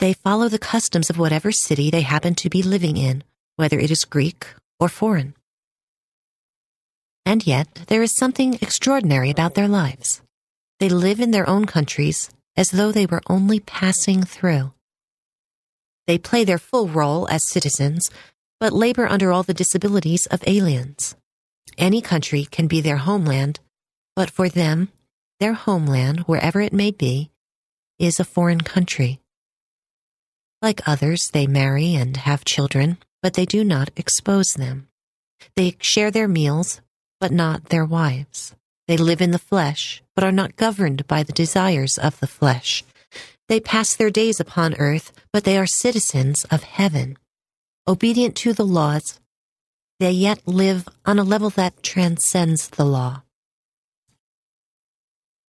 they 0.00 0.12
follow 0.12 0.48
the 0.48 0.58
customs 0.58 1.08
of 1.08 1.18
whatever 1.18 1.52
city 1.52 1.88
they 1.88 2.02
happen 2.02 2.34
to 2.34 2.50
be 2.50 2.62
living 2.62 2.96
in, 2.96 3.22
whether 3.54 3.78
it 3.78 3.92
is 3.92 4.04
Greek 4.04 4.46
or 4.80 4.88
foreign. 4.88 5.34
And 7.24 7.46
yet, 7.46 7.84
there 7.86 8.02
is 8.02 8.16
something 8.16 8.54
extraordinary 8.54 9.30
about 9.30 9.54
their 9.54 9.68
lives. 9.68 10.20
They 10.80 10.88
live 10.88 11.20
in 11.20 11.30
their 11.30 11.48
own 11.48 11.66
countries 11.66 12.30
as 12.56 12.72
though 12.72 12.90
they 12.90 13.06
were 13.06 13.22
only 13.28 13.60
passing 13.60 14.24
through. 14.24 14.72
They 16.06 16.18
play 16.18 16.44
their 16.44 16.58
full 16.58 16.88
role 16.88 17.28
as 17.28 17.48
citizens, 17.48 18.10
but 18.58 18.72
labor 18.72 19.06
under 19.06 19.32
all 19.32 19.42
the 19.42 19.54
disabilities 19.54 20.26
of 20.26 20.42
aliens. 20.46 21.16
Any 21.78 22.00
country 22.00 22.44
can 22.44 22.66
be 22.66 22.80
their 22.80 22.98
homeland, 22.98 23.60
but 24.14 24.30
for 24.30 24.48
them, 24.48 24.88
their 25.40 25.54
homeland, 25.54 26.20
wherever 26.20 26.60
it 26.60 26.72
may 26.72 26.90
be, 26.90 27.30
is 27.98 28.20
a 28.20 28.24
foreign 28.24 28.60
country. 28.60 29.20
Like 30.60 30.86
others, 30.86 31.30
they 31.32 31.46
marry 31.46 31.94
and 31.94 32.16
have 32.16 32.44
children, 32.44 32.98
but 33.22 33.34
they 33.34 33.46
do 33.46 33.64
not 33.64 33.90
expose 33.96 34.52
them. 34.52 34.88
They 35.56 35.76
share 35.80 36.10
their 36.10 36.28
meals, 36.28 36.80
but 37.20 37.32
not 37.32 37.66
their 37.66 37.84
wives. 37.84 38.54
They 38.86 38.96
live 38.96 39.20
in 39.20 39.30
the 39.30 39.38
flesh, 39.38 40.02
but 40.14 40.24
are 40.24 40.32
not 40.32 40.56
governed 40.56 41.06
by 41.06 41.22
the 41.22 41.32
desires 41.32 41.98
of 41.98 42.18
the 42.20 42.26
flesh. 42.26 42.84
They 43.48 43.60
pass 43.60 43.94
their 43.94 44.10
days 44.10 44.40
upon 44.40 44.74
earth, 44.74 45.12
but 45.32 45.44
they 45.44 45.56
are 45.56 45.66
citizens 45.66 46.44
of 46.50 46.62
heaven. 46.62 47.16
Obedient 47.88 48.36
to 48.36 48.52
the 48.52 48.64
laws, 48.64 49.20
they 49.98 50.10
yet 50.10 50.46
live 50.46 50.88
on 51.06 51.18
a 51.18 51.24
level 51.24 51.50
that 51.50 51.82
transcends 51.82 52.68
the 52.68 52.84
law. 52.84 53.22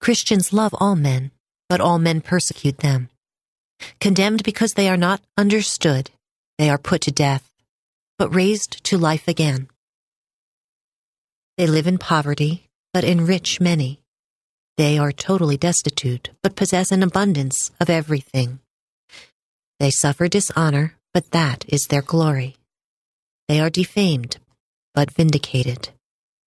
Christians 0.00 0.52
love 0.52 0.74
all 0.78 0.96
men, 0.96 1.30
but 1.68 1.80
all 1.80 1.98
men 1.98 2.20
persecute 2.20 2.78
them. 2.78 3.08
Condemned 4.00 4.42
because 4.42 4.74
they 4.74 4.88
are 4.88 4.96
not 4.96 5.20
understood, 5.36 6.10
they 6.58 6.68
are 6.70 6.78
put 6.78 7.00
to 7.02 7.10
death, 7.10 7.50
but 8.18 8.34
raised 8.34 8.84
to 8.84 8.98
life 8.98 9.26
again. 9.26 9.68
They 11.56 11.66
live 11.66 11.86
in 11.86 11.98
poverty, 11.98 12.68
but 12.92 13.04
enrich 13.04 13.60
many. 13.60 14.00
They 14.76 14.98
are 14.98 15.12
totally 15.12 15.56
destitute, 15.56 16.30
but 16.42 16.56
possess 16.56 16.92
an 16.92 17.02
abundance 17.02 17.70
of 17.80 17.90
everything. 17.90 18.58
They 19.82 19.90
suffer 19.90 20.28
dishonor, 20.28 20.94
but 21.12 21.32
that 21.32 21.64
is 21.66 21.88
their 21.88 22.02
glory. 22.02 22.54
They 23.48 23.58
are 23.58 23.68
defamed, 23.68 24.38
but 24.94 25.10
vindicated. 25.10 25.88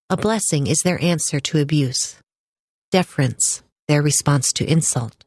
A 0.10 0.15
blessing 0.15 0.67
is 0.67 0.80
their 0.80 1.04
answer 1.04 1.41
to 1.41 1.60
abuse, 1.60 2.15
deference, 2.93 3.62
their 3.89 4.02
response 4.02 4.54
to 4.54 4.71
insult. 4.71 5.26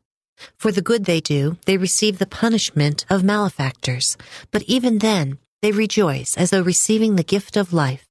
For 0.56 0.72
the 0.72 0.80
good 0.80 1.04
they 1.04 1.20
do, 1.20 1.58
they 1.66 1.76
receive 1.76 2.18
the 2.18 2.24
punishment 2.24 3.04
of 3.10 3.22
malefactors, 3.22 4.16
but 4.50 4.62
even 4.62 5.00
then, 5.00 5.36
they 5.60 5.72
rejoice 5.72 6.32
as 6.34 6.48
though 6.48 6.62
receiving 6.62 7.16
the 7.16 7.22
gift 7.22 7.58
of 7.58 7.74
life. 7.74 8.08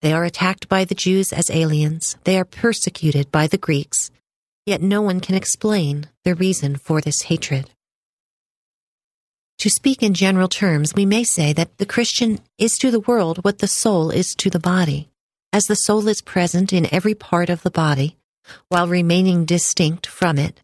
They 0.00 0.14
are 0.14 0.24
attacked 0.24 0.66
by 0.70 0.86
the 0.86 0.94
Jews 0.94 1.30
as 1.30 1.50
aliens, 1.50 2.16
they 2.24 2.38
are 2.38 2.46
persecuted 2.46 3.30
by 3.30 3.48
the 3.48 3.58
Greeks, 3.58 4.10
yet 4.64 4.80
no 4.80 5.02
one 5.02 5.20
can 5.20 5.34
explain 5.34 6.08
the 6.24 6.34
reason 6.34 6.76
for 6.76 7.02
this 7.02 7.20
hatred. 7.24 7.68
To 9.58 9.70
speak 9.70 10.02
in 10.02 10.14
general 10.14 10.48
terms, 10.48 10.94
we 10.94 11.06
may 11.06 11.24
say 11.24 11.52
that 11.52 11.78
the 11.78 11.86
Christian 11.86 12.40
is 12.58 12.72
to 12.78 12.90
the 12.90 13.00
world 13.00 13.38
what 13.44 13.58
the 13.58 13.68
soul 13.68 14.10
is 14.10 14.34
to 14.38 14.50
the 14.50 14.58
body. 14.58 15.08
As 15.52 15.64
the 15.64 15.76
soul 15.76 16.08
is 16.08 16.20
present 16.20 16.72
in 16.72 16.92
every 16.92 17.14
part 17.14 17.48
of 17.48 17.62
the 17.62 17.70
body, 17.70 18.16
while 18.68 18.88
remaining 18.88 19.44
distinct 19.44 20.06
from 20.06 20.38
it, 20.38 20.60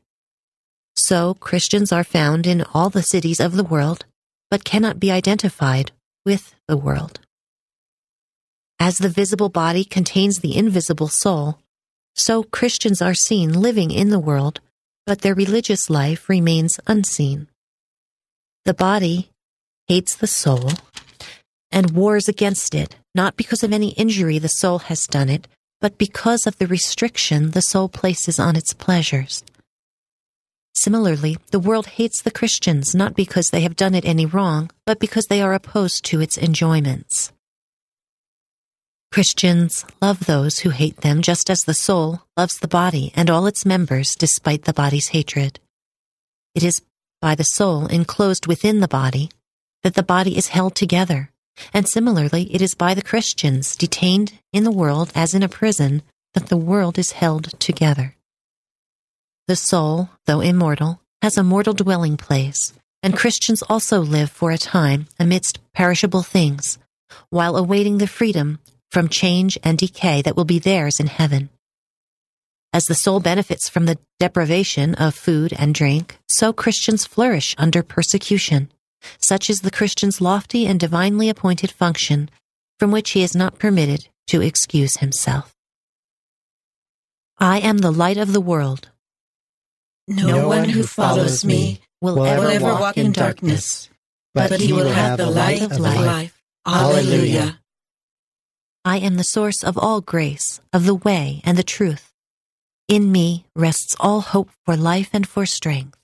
so 0.96 1.34
Christians 1.34 1.92
are 1.92 2.04
found 2.04 2.46
in 2.46 2.64
all 2.74 2.90
the 2.90 3.02
cities 3.02 3.40
of 3.40 3.52
the 3.52 3.64
world, 3.64 4.04
but 4.50 4.64
cannot 4.64 5.00
be 5.00 5.10
identified 5.10 5.92
with 6.26 6.54
the 6.68 6.76
world. 6.76 7.20
As 8.78 8.98
the 8.98 9.08
visible 9.08 9.48
body 9.48 9.84
contains 9.84 10.38
the 10.38 10.56
invisible 10.56 11.08
soul, 11.08 11.58
so 12.14 12.42
Christians 12.42 13.00
are 13.00 13.14
seen 13.14 13.52
living 13.52 13.90
in 13.90 14.10
the 14.10 14.18
world, 14.18 14.60
but 15.06 15.20
their 15.20 15.34
religious 15.34 15.88
life 15.88 16.28
remains 16.28 16.80
unseen. 16.86 17.48
The 18.64 18.74
body 18.74 19.30
hates 19.88 20.14
the 20.14 20.26
soul 20.26 20.70
and 21.70 21.92
wars 21.92 22.28
against 22.28 22.74
it, 22.74 22.96
not 23.14 23.36
because 23.36 23.62
of 23.62 23.72
any 23.72 23.90
injury 23.90 24.38
the 24.38 24.48
soul 24.48 24.80
has 24.80 25.06
done 25.06 25.28
it, 25.28 25.48
but 25.80 25.96
because 25.96 26.46
of 26.46 26.58
the 26.58 26.66
restriction 26.66 27.52
the 27.52 27.62
soul 27.62 27.88
places 27.88 28.38
on 28.38 28.56
its 28.56 28.74
pleasures. 28.74 29.42
Similarly, 30.74 31.38
the 31.50 31.58
world 31.58 31.86
hates 31.86 32.22
the 32.22 32.30
Christians 32.30 32.94
not 32.94 33.16
because 33.16 33.48
they 33.48 33.62
have 33.62 33.76
done 33.76 33.94
it 33.94 34.04
any 34.04 34.26
wrong, 34.26 34.70
but 34.86 35.00
because 35.00 35.26
they 35.26 35.42
are 35.42 35.54
opposed 35.54 36.04
to 36.06 36.20
its 36.20 36.38
enjoyments. 36.38 37.32
Christians 39.10 39.84
love 40.00 40.26
those 40.26 40.60
who 40.60 40.70
hate 40.70 40.98
them 40.98 41.22
just 41.22 41.50
as 41.50 41.60
the 41.60 41.74
soul 41.74 42.22
loves 42.36 42.58
the 42.58 42.68
body 42.68 43.12
and 43.16 43.28
all 43.28 43.46
its 43.46 43.66
members 43.66 44.14
despite 44.14 44.64
the 44.64 44.72
body's 44.72 45.08
hatred. 45.08 45.58
It 46.54 46.62
is 46.62 46.82
by 47.20 47.34
the 47.34 47.44
soul 47.44 47.86
enclosed 47.86 48.46
within 48.46 48.80
the 48.80 48.88
body 48.88 49.30
that 49.82 49.94
the 49.94 50.02
body 50.02 50.36
is 50.36 50.48
held 50.48 50.74
together, 50.74 51.30
and 51.72 51.88
similarly 51.88 52.54
it 52.54 52.62
is 52.62 52.74
by 52.74 52.94
the 52.94 53.02
Christians 53.02 53.76
detained 53.76 54.32
in 54.52 54.64
the 54.64 54.70
world 54.70 55.12
as 55.14 55.34
in 55.34 55.42
a 55.42 55.48
prison 55.48 56.02
that 56.34 56.48
the 56.48 56.56
world 56.56 56.98
is 56.98 57.12
held 57.12 57.58
together. 57.60 58.14
The 59.48 59.56
soul, 59.56 60.10
though 60.26 60.40
immortal, 60.40 61.00
has 61.22 61.36
a 61.36 61.42
mortal 61.42 61.74
dwelling 61.74 62.16
place, 62.16 62.72
and 63.02 63.16
Christians 63.16 63.62
also 63.62 64.00
live 64.00 64.30
for 64.30 64.50
a 64.50 64.58
time 64.58 65.06
amidst 65.18 65.58
perishable 65.72 66.22
things, 66.22 66.78
while 67.30 67.56
awaiting 67.56 67.98
the 67.98 68.06
freedom 68.06 68.58
from 68.90 69.08
change 69.08 69.58
and 69.62 69.78
decay 69.78 70.22
that 70.22 70.36
will 70.36 70.44
be 70.44 70.58
theirs 70.58 71.00
in 71.00 71.06
heaven. 71.06 71.50
As 72.72 72.84
the 72.84 72.94
soul 72.94 73.18
benefits 73.18 73.68
from 73.68 73.86
the 73.86 73.98
deprivation 74.20 74.94
of 74.94 75.14
food 75.14 75.52
and 75.58 75.74
drink, 75.74 76.20
so 76.30 76.52
Christians 76.52 77.04
flourish 77.04 77.54
under 77.58 77.82
persecution. 77.82 78.70
Such 79.18 79.50
is 79.50 79.60
the 79.60 79.72
Christian's 79.72 80.20
lofty 80.20 80.66
and 80.66 80.78
divinely 80.78 81.28
appointed 81.28 81.72
function, 81.72 82.30
from 82.78 82.92
which 82.92 83.10
he 83.10 83.22
is 83.22 83.34
not 83.34 83.58
permitted 83.58 84.08
to 84.28 84.40
excuse 84.40 84.98
himself. 84.98 85.52
I 87.38 87.58
am 87.58 87.78
the 87.78 87.90
light 87.90 88.18
of 88.18 88.32
the 88.32 88.40
world. 88.40 88.90
No 90.06 90.46
one 90.46 90.68
who 90.68 90.84
follows 90.84 91.44
me 91.44 91.80
will 92.00 92.24
ever 92.24 92.74
walk 92.74 92.96
in 92.96 93.10
darkness, 93.10 93.88
but 94.32 94.60
he 94.60 94.72
will 94.72 94.90
have 94.90 95.18
the 95.18 95.26
light 95.26 95.62
of 95.62 95.78
life. 95.80 96.40
Alleluia. 96.66 97.58
I 98.84 98.98
am 98.98 99.16
the 99.16 99.24
source 99.24 99.64
of 99.64 99.76
all 99.76 100.00
grace, 100.00 100.60
of 100.72 100.84
the 100.84 100.94
way 100.94 101.40
and 101.44 101.58
the 101.58 101.64
truth. 101.64 102.09
In 102.90 103.10
me 103.10 103.46
rests 103.56 103.96
all 103.98 104.20
hope 104.20 104.50
for 104.66 104.76
life 104.76 105.10
and 105.14 105.26
for 105.26 105.46
strength. 105.46 105.96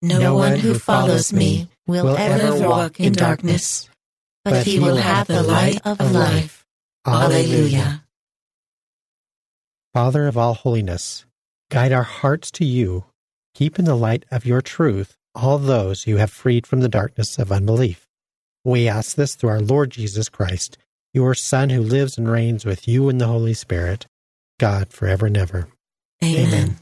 No 0.00 0.36
one 0.36 0.58
who 0.58 0.74
follows 0.74 1.32
me 1.32 1.68
will 1.86 2.16
ever 2.16 2.66
walk 2.66 3.00
in 3.00 3.12
darkness, 3.12 3.90
but 4.44 4.64
he 4.64 4.78
will 4.78 4.96
have 4.96 5.26
the 5.26 5.42
light 5.42 5.80
of 5.84 6.00
life. 6.12 6.64
Alleluia. 7.06 8.04
Father 9.92 10.26
of 10.26 10.38
all 10.38 10.54
holiness, 10.54 11.26
guide 11.70 11.92
our 11.92 12.04
hearts 12.04 12.50
to 12.52 12.64
you 12.64 13.04
Keep 13.58 13.80
in 13.80 13.86
the 13.86 13.96
light 13.96 14.24
of 14.30 14.46
your 14.46 14.62
truth 14.62 15.16
all 15.34 15.58
those 15.58 16.06
you 16.06 16.18
have 16.18 16.30
freed 16.30 16.64
from 16.64 16.80
the 16.80 16.88
darkness 16.88 17.40
of 17.40 17.50
unbelief. 17.50 18.06
We 18.64 18.86
ask 18.86 19.16
this 19.16 19.34
through 19.34 19.50
our 19.50 19.60
Lord 19.60 19.90
Jesus 19.90 20.28
Christ, 20.28 20.78
your 21.12 21.34
Son, 21.34 21.70
who 21.70 21.82
lives 21.82 22.16
and 22.16 22.30
reigns 22.30 22.64
with 22.64 22.86
you 22.86 23.08
in 23.08 23.18
the 23.18 23.26
Holy 23.26 23.54
Spirit, 23.54 24.06
God 24.60 24.92
forever 24.92 25.26
and 25.26 25.36
ever. 25.36 25.66
Amen. 26.22 26.76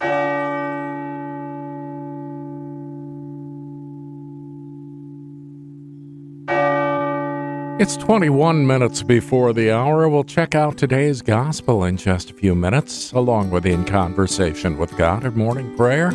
It's 7.79 7.99
21 7.99 8.67
minutes 8.67 9.03
before 9.03 9.53
the 9.53 9.71
hour. 9.71 10.09
We'll 10.09 10.25
check 10.25 10.55
out 10.55 10.79
today's 10.79 11.21
gospel 11.21 11.85
in 11.85 11.99
just 11.99 12.31
a 12.31 12.35
few 12.35 12.55
minutes, 12.55 13.13
along 13.13 13.51
with 13.51 13.67
In 13.67 13.85
Conversation 13.85 14.79
with 14.79 14.97
God 14.97 15.27
at 15.27 15.37
Morning 15.37 15.77
Prayer. 15.77 16.11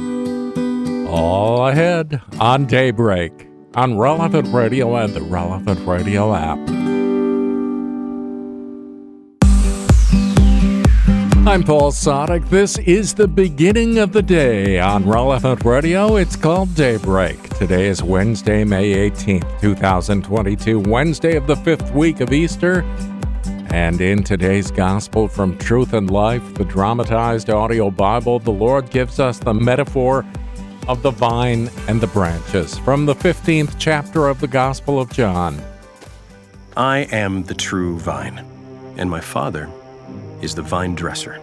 All 1.08 1.68
ahead 1.68 2.20
on 2.40 2.66
Daybreak 2.66 3.48
on 3.76 4.00
Relevant 4.00 4.52
Radio 4.52 4.96
and 4.96 5.14
the 5.14 5.22
Relevant 5.22 5.86
Radio 5.86 6.34
app. 6.34 6.58
I'm 11.44 11.64
Paul 11.64 11.92
Sadek. 11.92 12.48
This 12.50 12.78
is 12.78 13.16
the 13.16 13.28
beginning 13.28 13.98
of 13.98 14.14
the 14.14 14.22
day 14.22 14.80
on 14.80 15.10
Relevant 15.10 15.66
Radio. 15.66 16.18
It's 16.18 16.36
called 16.36 16.76
Daybreak. 16.76 17.42
Today 17.58 17.88
is 17.88 18.04
Wednesday, 18.04 18.64
May 18.64 19.10
18th, 19.10 19.60
2022, 19.60 20.80
Wednesday 20.82 21.36
of 21.36 21.48
the 21.48 21.56
fifth 21.56 21.92
week 21.96 22.22
of 22.22 22.32
Easter. 22.32 22.84
And 23.72 24.00
in 24.02 24.22
today's 24.22 24.70
Gospel 24.70 25.28
from 25.28 25.58
Truth 25.58 25.94
and 25.94 26.12
Life, 26.12 26.54
the 26.54 26.64
dramatized 26.64 27.50
audio 27.50 27.90
Bible, 27.90 28.38
the 28.38 28.52
Lord 28.52 28.92
gives 28.92 29.20
us 29.20 29.40
the 29.40 29.54
metaphor 29.54 30.24
of 30.88 31.02
the 31.02 31.12
vine 31.12 31.72
and 31.88 32.00
the 32.00 32.08
branches 32.08 32.78
from 32.78 33.08
the 33.08 33.16
15th 33.16 33.78
chapter 33.80 34.28
of 34.28 34.40
the 34.42 34.48
Gospel 34.48 35.02
of 35.02 35.12
John. 35.12 35.60
I 36.78 37.00
am 37.12 37.44
the 37.44 37.56
true 37.56 37.98
vine, 37.98 38.46
and 38.98 39.10
my 39.10 39.22
Father 39.22 39.68
is 40.42 40.56
the 40.56 40.62
vine 40.62 40.96
dresser. 40.96 41.42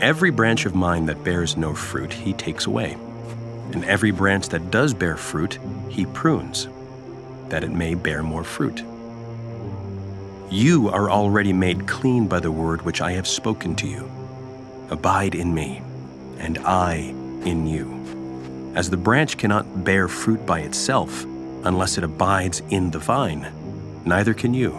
Every 0.00 0.30
branch 0.30 0.66
of 0.66 0.74
mine 0.74 1.06
that 1.06 1.24
bears 1.24 1.56
no 1.56 1.74
fruit, 1.74 2.12
he 2.12 2.32
takes 2.32 2.66
away, 2.66 2.96
and 3.72 3.84
every 3.84 4.10
branch 4.10 4.48
that 4.48 4.70
does 4.70 4.92
bear 4.92 5.16
fruit, 5.16 5.58
he 5.88 6.06
prunes, 6.06 6.68
that 7.48 7.64
it 7.64 7.70
may 7.70 7.94
bear 7.94 8.22
more 8.22 8.44
fruit. 8.44 8.84
You 10.50 10.88
are 10.90 11.10
already 11.10 11.52
made 11.52 11.88
clean 11.88 12.26
by 12.26 12.40
the 12.40 12.52
word 12.52 12.82
which 12.82 13.00
I 13.00 13.12
have 13.12 13.26
spoken 13.26 13.74
to 13.76 13.86
you. 13.86 14.10
Abide 14.90 15.34
in 15.34 15.54
me, 15.54 15.82
and 16.38 16.58
I 16.58 17.14
in 17.44 17.66
you 17.66 18.04
as 18.74 18.90
the 18.90 18.96
branch 18.96 19.36
cannot 19.36 19.84
bear 19.84 20.08
fruit 20.08 20.44
by 20.44 20.60
itself 20.60 21.24
unless 21.64 21.96
it 21.96 22.04
abides 22.04 22.60
in 22.70 22.90
the 22.90 22.98
vine, 22.98 23.46
neither 24.04 24.34
can 24.34 24.52
you 24.52 24.74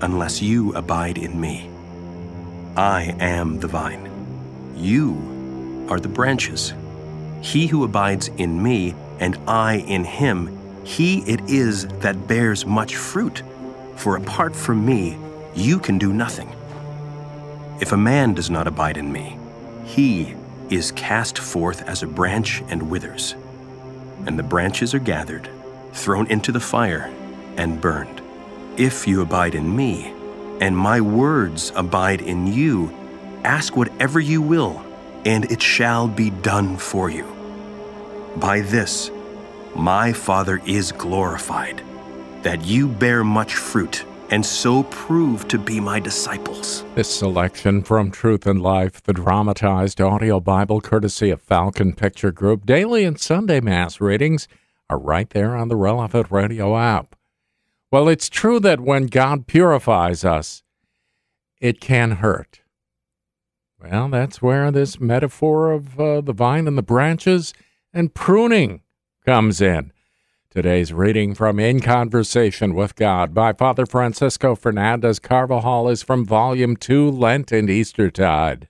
unless 0.00 0.40
you 0.40 0.74
abide 0.74 1.18
in 1.18 1.38
me. 1.40 1.68
I 2.76 3.16
am 3.20 3.60
the 3.60 3.68
vine. 3.68 4.10
You 4.76 5.86
are 5.90 6.00
the 6.00 6.08
branches. 6.08 6.74
He 7.42 7.66
who 7.68 7.84
abides 7.84 8.28
in 8.28 8.62
me 8.62 8.94
and 9.20 9.38
I 9.48 9.76
in 9.78 10.04
him, 10.04 10.58
he 10.84 11.20
it 11.20 11.40
is 11.48 11.86
that 12.00 12.28
bears 12.28 12.66
much 12.66 12.96
fruit. 12.96 13.42
For 13.96 14.16
apart 14.16 14.54
from 14.56 14.84
me, 14.86 15.16
you 15.54 15.78
can 15.78 15.98
do 15.98 16.12
nothing. 16.12 16.54
If 17.80 17.92
a 17.92 17.96
man 17.96 18.34
does 18.34 18.50
not 18.50 18.66
abide 18.66 18.96
in 18.98 19.12
me, 19.12 19.38
he 19.84 20.34
is 20.70 20.92
cast 20.92 21.38
forth 21.38 21.82
as 21.88 22.02
a 22.02 22.06
branch 22.06 22.62
and 22.68 22.90
withers. 22.90 23.34
and 24.26 24.38
the 24.38 24.42
branches 24.42 24.94
are 24.94 24.98
gathered, 25.00 25.48
thrown 25.92 26.26
into 26.28 26.52
the 26.52 26.60
fire, 26.60 27.10
and 27.56 27.80
burned. 27.80 28.20
If 28.76 29.06
you 29.06 29.22
abide 29.22 29.54
in 29.54 29.74
me, 29.74 30.12
and 30.60 30.76
my 30.76 31.00
words 31.00 31.72
abide 31.74 32.20
in 32.20 32.46
you, 32.46 32.92
ask 33.44 33.76
whatever 33.76 34.20
you 34.20 34.40
will, 34.40 34.84
and 35.24 35.50
it 35.50 35.62
shall 35.62 36.08
be 36.08 36.30
done 36.30 36.76
for 36.76 37.10
you. 37.10 37.26
By 38.36 38.60
this, 38.60 39.10
my 39.74 40.12
Father 40.12 40.60
is 40.66 40.92
glorified, 40.92 41.82
that 42.42 42.64
you 42.64 42.88
bear 42.88 43.24
much 43.24 43.54
fruit, 43.54 44.04
and 44.30 44.44
so 44.44 44.82
prove 44.84 45.46
to 45.48 45.58
be 45.58 45.80
my 45.80 46.00
disciples. 46.00 46.84
This 46.94 47.14
selection 47.14 47.82
from 47.82 48.10
Truth 48.10 48.46
and 48.46 48.62
Life, 48.62 49.02
the 49.02 49.12
dramatized 49.12 50.00
audio 50.00 50.40
Bible 50.40 50.80
courtesy 50.80 51.30
of 51.30 51.40
Falcon 51.40 51.92
Picture 51.92 52.32
Group, 52.32 52.66
daily 52.66 53.04
and 53.04 53.20
Sunday 53.20 53.60
Mass 53.60 54.00
readings 54.00 54.48
are 54.88 54.98
right 54.98 55.30
there 55.30 55.56
on 55.56 55.68
the 55.68 55.76
relevant 55.76 56.30
radio 56.30 56.76
app. 56.76 57.15
Well, 57.96 58.08
it's 58.10 58.28
true 58.28 58.60
that 58.60 58.78
when 58.78 59.06
God 59.06 59.46
purifies 59.46 60.22
us, 60.22 60.62
it 61.62 61.80
can 61.80 62.10
hurt. 62.10 62.60
Well, 63.82 64.10
that's 64.10 64.42
where 64.42 64.70
this 64.70 65.00
metaphor 65.00 65.72
of 65.72 65.98
uh, 65.98 66.20
the 66.20 66.34
vine 66.34 66.68
and 66.68 66.76
the 66.76 66.82
branches 66.82 67.54
and 67.94 68.12
pruning 68.12 68.82
comes 69.24 69.62
in. 69.62 69.94
Today's 70.50 70.92
reading 70.92 71.34
from 71.34 71.58
In 71.58 71.80
Conversation 71.80 72.74
with 72.74 72.96
God 72.96 73.32
by 73.32 73.54
Father 73.54 73.86
Francisco 73.86 74.54
Fernandez 74.54 75.18
Carvajal 75.18 75.88
is 75.88 76.02
from 76.02 76.26
Volume 76.26 76.76
2, 76.76 77.10
Lent 77.10 77.50
and 77.50 77.70
Eastertide. 77.70 78.68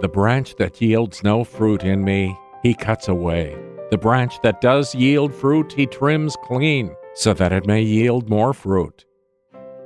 The 0.00 0.10
branch 0.10 0.56
that 0.56 0.80
yields 0.80 1.22
no 1.22 1.44
fruit 1.44 1.84
in 1.84 2.02
me, 2.02 2.34
he 2.62 2.74
cuts 2.74 3.08
away. 3.08 3.56
The 3.90 3.98
branch 3.98 4.40
that 4.42 4.60
does 4.60 4.94
yield 4.94 5.34
fruit, 5.34 5.72
he 5.72 5.86
trims 5.86 6.36
clean, 6.44 6.94
so 7.14 7.34
that 7.34 7.52
it 7.52 7.66
may 7.66 7.82
yield 7.82 8.30
more 8.30 8.54
fruit. 8.54 9.04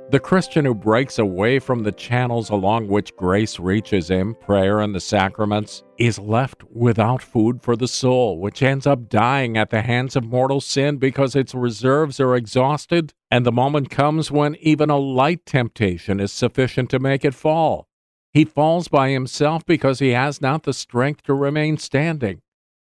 The 0.09 0.21
Christian 0.21 0.63
who 0.63 0.73
breaks 0.73 1.19
away 1.19 1.59
from 1.59 1.83
the 1.83 1.91
channels 1.91 2.49
along 2.49 2.87
which 2.87 3.13
grace 3.17 3.59
reaches 3.59 4.09
him, 4.09 4.35
prayer 4.35 4.79
and 4.79 4.95
the 4.95 5.01
sacraments, 5.01 5.83
is 5.97 6.17
left 6.17 6.63
without 6.71 7.21
food 7.21 7.61
for 7.61 7.75
the 7.75 7.89
soul, 7.89 8.39
which 8.39 8.63
ends 8.63 8.87
up 8.87 9.09
dying 9.09 9.57
at 9.57 9.69
the 9.69 9.81
hands 9.81 10.15
of 10.15 10.23
mortal 10.23 10.61
sin 10.61 10.95
because 10.95 11.35
its 11.35 11.53
reserves 11.53 12.21
are 12.21 12.37
exhausted, 12.37 13.13
and 13.29 13.45
the 13.45 13.51
moment 13.51 13.89
comes 13.89 14.31
when 14.31 14.55
even 14.61 14.89
a 14.89 14.97
light 14.97 15.45
temptation 15.45 16.21
is 16.21 16.31
sufficient 16.31 16.89
to 16.91 16.99
make 16.99 17.25
it 17.25 17.35
fall. 17.35 17.89
He 18.31 18.45
falls 18.45 18.87
by 18.87 19.09
himself 19.09 19.65
because 19.65 19.99
he 19.99 20.11
has 20.11 20.39
not 20.39 20.63
the 20.63 20.73
strength 20.73 21.23
to 21.23 21.33
remain 21.33 21.75
standing. 21.75 22.39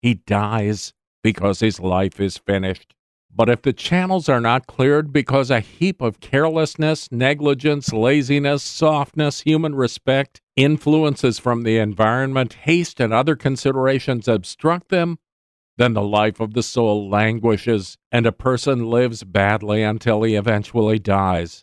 He 0.03 0.15
dies 0.15 0.93
because 1.23 1.61
his 1.61 1.81
life 1.81 2.21
is 2.21 2.39
finished. 2.39 2.95
But 3.35 3.51
if 3.51 3.61
the 3.61 3.75
channels 3.75 4.31
are 4.31 4.41
not 4.41 4.67
cleared 4.67 5.13
because 5.13 5.51
a 5.51 5.61
heap 5.61 6.01
of 6.01 6.21
carelessness, 6.21 7.13
negligence, 7.13 7.93
laziness, 7.93 8.63
softness, 8.63 9.41
human 9.41 9.75
respect, 9.75 10.41
influences 10.57 11.39
from 11.39 11.63
the 11.63 11.77
environment, 11.77 12.55
haste, 12.63 12.99
and 12.99 13.13
other 13.13 13.37
considerations 13.37 14.27
obstruct 14.27 14.89
them, 14.89 15.19
then 15.77 15.93
the 15.93 16.03
life 16.03 16.41
of 16.41 16.55
the 16.55 16.63
soul 16.63 17.11
languishes 17.11 17.99
and 18.11 18.25
a 18.25 18.33
person 18.33 18.87
lives 18.87 19.23
badly 19.23 19.83
until 19.83 20.23
he 20.23 20.35
eventually 20.35 20.99
dies. 20.99 21.63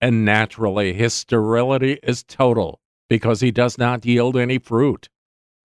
And 0.00 0.24
naturally, 0.24 0.94
his 0.94 1.12
sterility 1.12 1.98
is 2.02 2.22
total 2.22 2.80
because 3.10 3.40
he 3.40 3.50
does 3.50 3.76
not 3.76 4.06
yield 4.06 4.38
any 4.38 4.58
fruit. 4.58 5.10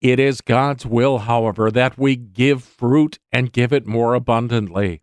It 0.00 0.18
is 0.18 0.40
God's 0.40 0.86
will, 0.86 1.18
however, 1.18 1.70
that 1.70 1.98
we 1.98 2.16
give 2.16 2.64
fruit 2.64 3.18
and 3.30 3.52
give 3.52 3.72
it 3.72 3.86
more 3.86 4.14
abundantly. 4.14 5.02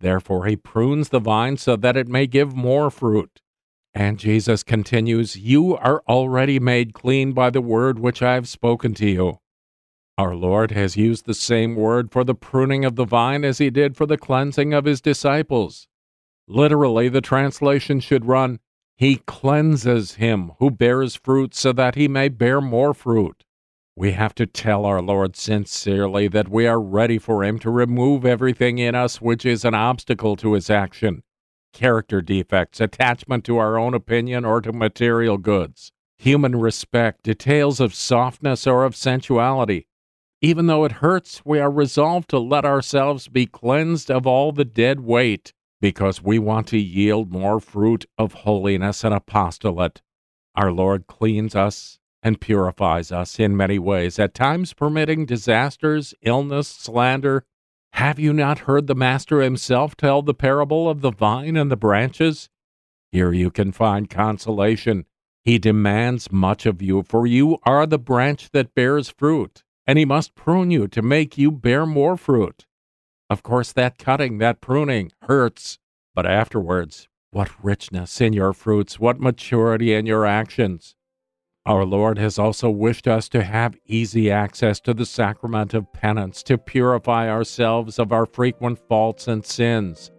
Therefore, 0.00 0.46
he 0.46 0.56
prunes 0.56 1.08
the 1.08 1.20
vine 1.20 1.56
so 1.56 1.76
that 1.76 1.96
it 1.96 2.06
may 2.08 2.26
give 2.26 2.54
more 2.54 2.90
fruit. 2.90 3.40
And 3.94 4.18
Jesus 4.18 4.62
continues, 4.62 5.36
You 5.36 5.76
are 5.76 6.02
already 6.06 6.60
made 6.60 6.92
clean 6.94 7.32
by 7.32 7.50
the 7.50 7.60
word 7.60 7.98
which 7.98 8.22
I 8.22 8.34
have 8.34 8.48
spoken 8.48 8.94
to 8.94 9.08
you. 9.08 9.38
Our 10.18 10.34
Lord 10.36 10.70
has 10.72 10.98
used 10.98 11.24
the 11.24 11.34
same 11.34 11.74
word 11.74 12.12
for 12.12 12.22
the 12.22 12.34
pruning 12.34 12.84
of 12.84 12.96
the 12.96 13.06
vine 13.06 13.42
as 13.42 13.56
he 13.56 13.70
did 13.70 13.96
for 13.96 14.04
the 14.04 14.18
cleansing 14.18 14.74
of 14.74 14.84
his 14.84 15.00
disciples. 15.00 15.88
Literally, 16.46 17.08
the 17.08 17.22
translation 17.22 18.00
should 18.00 18.26
run, 18.26 18.58
He 18.96 19.16
cleanses 19.26 20.16
him 20.16 20.52
who 20.58 20.70
bears 20.70 21.16
fruit 21.16 21.54
so 21.54 21.72
that 21.72 21.94
he 21.94 22.06
may 22.06 22.28
bear 22.28 22.60
more 22.60 22.92
fruit. 22.92 23.44
We 23.96 24.12
have 24.12 24.34
to 24.36 24.46
tell 24.46 24.86
our 24.86 25.02
Lord 25.02 25.36
sincerely 25.36 26.28
that 26.28 26.48
we 26.48 26.66
are 26.66 26.80
ready 26.80 27.18
for 27.18 27.44
Him 27.44 27.58
to 27.60 27.70
remove 27.70 28.24
everything 28.24 28.78
in 28.78 28.94
us 28.94 29.20
which 29.20 29.44
is 29.44 29.64
an 29.64 29.74
obstacle 29.74 30.36
to 30.36 30.54
His 30.54 30.70
action 30.70 31.22
character 31.72 32.20
defects, 32.20 32.80
attachment 32.80 33.44
to 33.44 33.56
our 33.58 33.78
own 33.78 33.94
opinion 33.94 34.44
or 34.44 34.60
to 34.60 34.72
material 34.72 35.38
goods, 35.38 35.92
human 36.18 36.56
respect, 36.56 37.22
details 37.22 37.80
of 37.80 37.94
softness 37.94 38.66
or 38.66 38.84
of 38.84 38.96
sensuality. 38.96 39.86
Even 40.42 40.66
though 40.66 40.84
it 40.84 40.92
hurts, 40.92 41.42
we 41.44 41.58
are 41.58 41.70
resolved 41.70 42.28
to 42.30 42.38
let 42.38 42.64
ourselves 42.64 43.28
be 43.28 43.46
cleansed 43.46 44.10
of 44.10 44.26
all 44.26 44.52
the 44.52 44.64
dead 44.64 45.00
weight 45.00 45.52
because 45.80 46.22
we 46.22 46.38
want 46.38 46.66
to 46.66 46.78
yield 46.78 47.30
more 47.30 47.60
fruit 47.60 48.04
of 48.18 48.32
holiness 48.32 49.04
and 49.04 49.14
apostolate. 49.14 50.02
Our 50.54 50.72
Lord 50.72 51.06
cleans 51.06 51.54
us 51.54 51.99
and 52.22 52.40
purifies 52.40 53.10
us 53.10 53.38
in 53.38 53.56
many 53.56 53.78
ways, 53.78 54.18
at 54.18 54.34
times 54.34 54.72
permitting 54.72 55.26
disasters, 55.26 56.14
illness, 56.22 56.68
slander. 56.68 57.44
Have 57.94 58.18
you 58.18 58.32
not 58.32 58.60
heard 58.60 58.86
the 58.86 58.94
Master 58.94 59.40
himself 59.40 59.96
tell 59.96 60.22
the 60.22 60.34
parable 60.34 60.88
of 60.88 61.00
the 61.00 61.10
vine 61.10 61.56
and 61.56 61.70
the 61.70 61.76
branches? 61.76 62.48
Here 63.10 63.32
you 63.32 63.50
can 63.50 63.72
find 63.72 64.08
consolation. 64.08 65.06
He 65.42 65.58
demands 65.58 66.30
much 66.30 66.66
of 66.66 66.82
you, 66.82 67.02
for 67.02 67.26
you 67.26 67.58
are 67.64 67.86
the 67.86 67.98
branch 67.98 68.50
that 68.50 68.74
bears 68.74 69.08
fruit, 69.08 69.64
and 69.86 69.98
he 69.98 70.04
must 70.04 70.34
prune 70.34 70.70
you 70.70 70.86
to 70.88 71.02
make 71.02 71.38
you 71.38 71.50
bear 71.50 71.86
more 71.86 72.16
fruit. 72.16 72.66
Of 73.28 73.42
course, 73.42 73.72
that 73.72 73.98
cutting, 73.98 74.38
that 74.38 74.60
pruning, 74.60 75.12
hurts, 75.22 75.78
but 76.14 76.26
afterwards, 76.26 77.08
what 77.30 77.50
richness 77.62 78.20
in 78.20 78.32
your 78.32 78.52
fruits, 78.52 79.00
what 79.00 79.20
maturity 79.20 79.94
in 79.94 80.04
your 80.04 80.26
actions. 80.26 80.94
Our 81.66 81.84
Lord 81.84 82.18
has 82.18 82.38
also 82.38 82.70
wished 82.70 83.06
us 83.06 83.28
to 83.28 83.44
have 83.44 83.76
easy 83.86 84.30
access 84.30 84.80
to 84.80 84.94
the 84.94 85.04
sacrament 85.04 85.74
of 85.74 85.92
penance 85.92 86.42
to 86.44 86.56
purify 86.56 87.28
ourselves 87.28 87.98
of 87.98 88.12
our 88.12 88.24
frequent 88.24 88.78
faults 88.88 89.28
and 89.28 89.44
sins. 89.44 90.10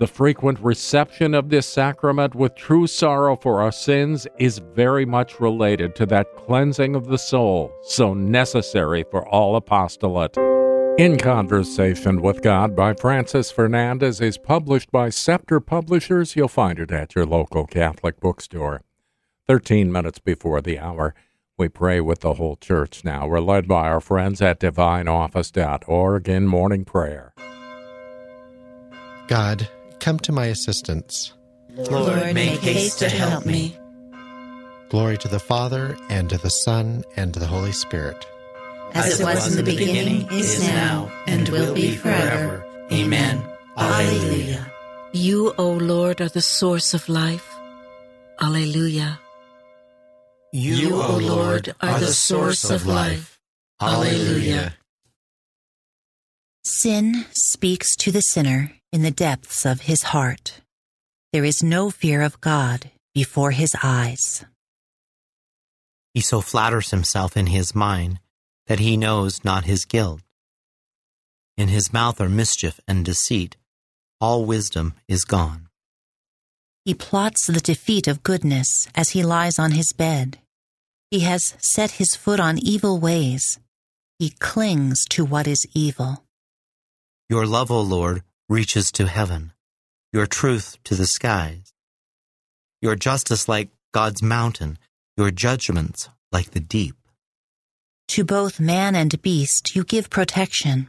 The 0.00 0.08
frequent 0.08 0.58
reception 0.60 1.34
of 1.34 1.50
this 1.50 1.68
sacrament 1.68 2.34
with 2.34 2.56
true 2.56 2.88
sorrow 2.88 3.36
for 3.36 3.60
our 3.60 3.72
sins 3.72 4.26
is 4.38 4.60
very 4.74 5.04
much 5.04 5.40
related 5.40 5.94
to 5.96 6.06
that 6.06 6.34
cleansing 6.36 6.96
of 6.96 7.06
the 7.06 7.18
soul, 7.18 7.72
so 7.82 8.12
necessary 8.12 9.04
for 9.08 9.26
all 9.28 9.54
apostolate. 9.54 10.36
In 10.98 11.16
Conversation 11.16 12.20
with 12.20 12.42
God 12.42 12.74
by 12.74 12.92
Francis 12.94 13.52
Fernandez 13.52 14.20
is 14.20 14.36
published 14.36 14.90
by 14.90 15.10
Scepter 15.10 15.60
Publishers. 15.60 16.34
You'll 16.34 16.48
find 16.48 16.80
it 16.80 16.90
at 16.90 17.14
your 17.14 17.24
local 17.24 17.66
Catholic 17.66 18.18
bookstore. 18.18 18.82
13 19.48 19.90
minutes 19.90 20.18
before 20.18 20.60
the 20.60 20.78
hour. 20.78 21.14
We 21.56 21.70
pray 21.70 22.00
with 22.02 22.20
the 22.20 22.34
whole 22.34 22.56
church 22.56 23.02
now. 23.02 23.26
We're 23.26 23.40
led 23.40 23.66
by 23.66 23.88
our 23.88 24.00
friends 24.00 24.42
at 24.42 24.60
divineoffice.org 24.60 26.28
in 26.28 26.46
morning 26.46 26.84
prayer. 26.84 27.32
God, 29.26 29.66
come 30.00 30.18
to 30.20 30.32
my 30.32 30.46
assistance. 30.46 31.32
Lord, 31.70 32.34
make 32.34 32.60
haste 32.60 32.98
to 32.98 33.08
help 33.08 33.46
me. 33.46 33.76
Glory 34.90 35.16
to 35.18 35.28
the 35.28 35.40
Father, 35.40 35.96
and 36.10 36.28
to 36.30 36.38
the 36.38 36.50
Son, 36.50 37.04
and 37.16 37.32
to 37.32 37.40
the 37.40 37.46
Holy 37.46 37.72
Spirit. 37.72 38.26
As 38.92 39.18
it 39.18 39.24
was 39.24 39.50
in 39.50 39.64
the 39.64 39.70
beginning, 39.70 40.28
is 40.30 40.62
now, 40.62 41.10
and 41.26 41.48
will 41.48 41.74
be 41.74 41.96
forever. 41.96 42.64
Amen. 42.92 43.42
Alleluia. 43.76 44.70
You, 45.12 45.54
O 45.58 45.72
Lord, 45.72 46.20
are 46.20 46.28
the 46.28 46.42
source 46.42 46.94
of 46.94 47.08
life. 47.08 47.54
Alleluia. 48.40 49.18
You, 50.52 50.94
O 50.94 51.18
Lord, 51.18 51.74
are 51.80 52.00
the 52.00 52.06
source 52.06 52.70
of 52.70 52.86
life. 52.86 53.38
Alleluia. 53.80 54.74
Sin 56.64 57.26
speaks 57.32 57.94
to 57.96 58.10
the 58.10 58.22
sinner 58.22 58.72
in 58.90 59.02
the 59.02 59.10
depths 59.10 59.66
of 59.66 59.82
his 59.82 60.04
heart. 60.04 60.60
There 61.32 61.44
is 61.44 61.62
no 61.62 61.90
fear 61.90 62.22
of 62.22 62.40
God 62.40 62.90
before 63.14 63.50
his 63.50 63.76
eyes. 63.82 64.46
He 66.14 66.20
so 66.20 66.40
flatters 66.40 66.90
himself 66.90 67.36
in 67.36 67.48
his 67.48 67.74
mind 67.74 68.18
that 68.66 68.78
he 68.78 68.96
knows 68.96 69.44
not 69.44 69.64
his 69.64 69.84
guilt. 69.84 70.22
In 71.58 71.68
his 71.68 71.92
mouth 71.92 72.20
are 72.20 72.28
mischief 72.28 72.80
and 72.88 73.04
deceit. 73.04 73.56
All 74.20 74.46
wisdom 74.46 74.94
is 75.06 75.24
gone. 75.24 75.67
He 76.88 76.94
plots 76.94 77.46
the 77.46 77.60
defeat 77.60 78.08
of 78.08 78.22
goodness 78.22 78.88
as 78.94 79.10
he 79.10 79.22
lies 79.22 79.58
on 79.58 79.72
his 79.72 79.92
bed. 79.92 80.38
He 81.10 81.20
has 81.20 81.52
set 81.58 81.90
his 82.00 82.14
foot 82.14 82.40
on 82.40 82.56
evil 82.58 82.98
ways. 82.98 83.60
He 84.18 84.30
clings 84.30 85.04
to 85.10 85.22
what 85.22 85.46
is 85.46 85.66
evil. 85.74 86.24
Your 87.28 87.44
love, 87.44 87.70
O 87.70 87.82
Lord, 87.82 88.22
reaches 88.48 88.90
to 88.92 89.06
heaven, 89.06 89.52
your 90.14 90.26
truth 90.26 90.78
to 90.84 90.94
the 90.94 91.04
skies. 91.04 91.74
Your 92.80 92.96
justice 92.96 93.50
like 93.50 93.68
God's 93.92 94.22
mountain, 94.22 94.78
your 95.14 95.30
judgments 95.30 96.08
like 96.32 96.52
the 96.52 96.60
deep. 96.60 96.96
To 98.16 98.24
both 98.24 98.58
man 98.58 98.96
and 98.96 99.20
beast 99.20 99.76
you 99.76 99.84
give 99.84 100.08
protection. 100.08 100.88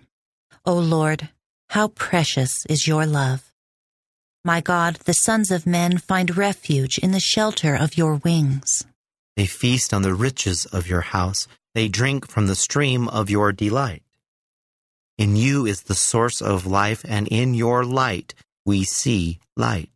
O 0.65 0.75
Lord, 0.75 1.27
how 1.71 1.89
precious 1.89 2.65
is 2.67 2.87
your 2.87 3.05
love. 3.05 3.48
My 4.45 4.61
God, 4.61 4.95
the 5.05 5.13
sons 5.13 5.51
of 5.51 5.67
men 5.67 5.97
find 5.97 6.37
refuge 6.37 6.97
in 6.97 7.11
the 7.11 7.19
shelter 7.19 7.75
of 7.75 7.97
your 7.97 8.15
wings. 8.15 8.85
They 9.35 9.45
feast 9.45 9.93
on 9.93 10.01
the 10.01 10.13
riches 10.13 10.65
of 10.65 10.87
your 10.87 11.01
house. 11.01 11.47
They 11.75 11.87
drink 11.87 12.29
from 12.29 12.47
the 12.47 12.55
stream 12.55 13.07
of 13.09 13.29
your 13.29 13.51
delight. 13.51 14.03
In 15.17 15.35
you 15.35 15.65
is 15.65 15.83
the 15.83 15.95
source 15.95 16.41
of 16.41 16.65
life, 16.65 17.03
and 17.07 17.27
in 17.27 17.53
your 17.53 17.83
light 17.83 18.33
we 18.65 18.85
see 18.85 19.39
light. 19.57 19.91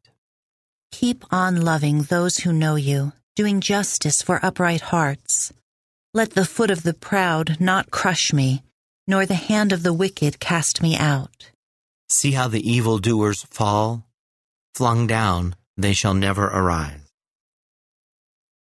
Keep 0.92 1.24
on 1.32 1.62
loving 1.62 2.04
those 2.04 2.40
who 2.40 2.52
know 2.52 2.76
you, 2.76 3.14
doing 3.36 3.62
justice 3.62 4.22
for 4.22 4.46
upright 4.46 4.82
hearts. 4.82 5.54
Let 6.14 6.32
the 6.32 6.46
foot 6.46 6.70
of 6.70 6.84
the 6.84 6.94
proud 6.94 7.58
not 7.60 7.92
crush 7.92 8.34
me, 8.34 8.64
nor 9.08 9.26
the 9.26 9.36
hand 9.36 9.72
of 9.72 9.84
the 9.84 9.94
wicked 9.94 10.40
cast 10.40 10.82
me 10.82 10.98
out. 10.98 11.50
See 12.10 12.34
how 12.34 12.50
the 12.50 12.70
evildoers 12.70 13.44
fall? 13.44 14.06
Flung 14.76 15.06
down, 15.08 15.56
they 15.78 15.94
shall 15.94 16.14
never 16.14 16.46
arise. 16.46 17.00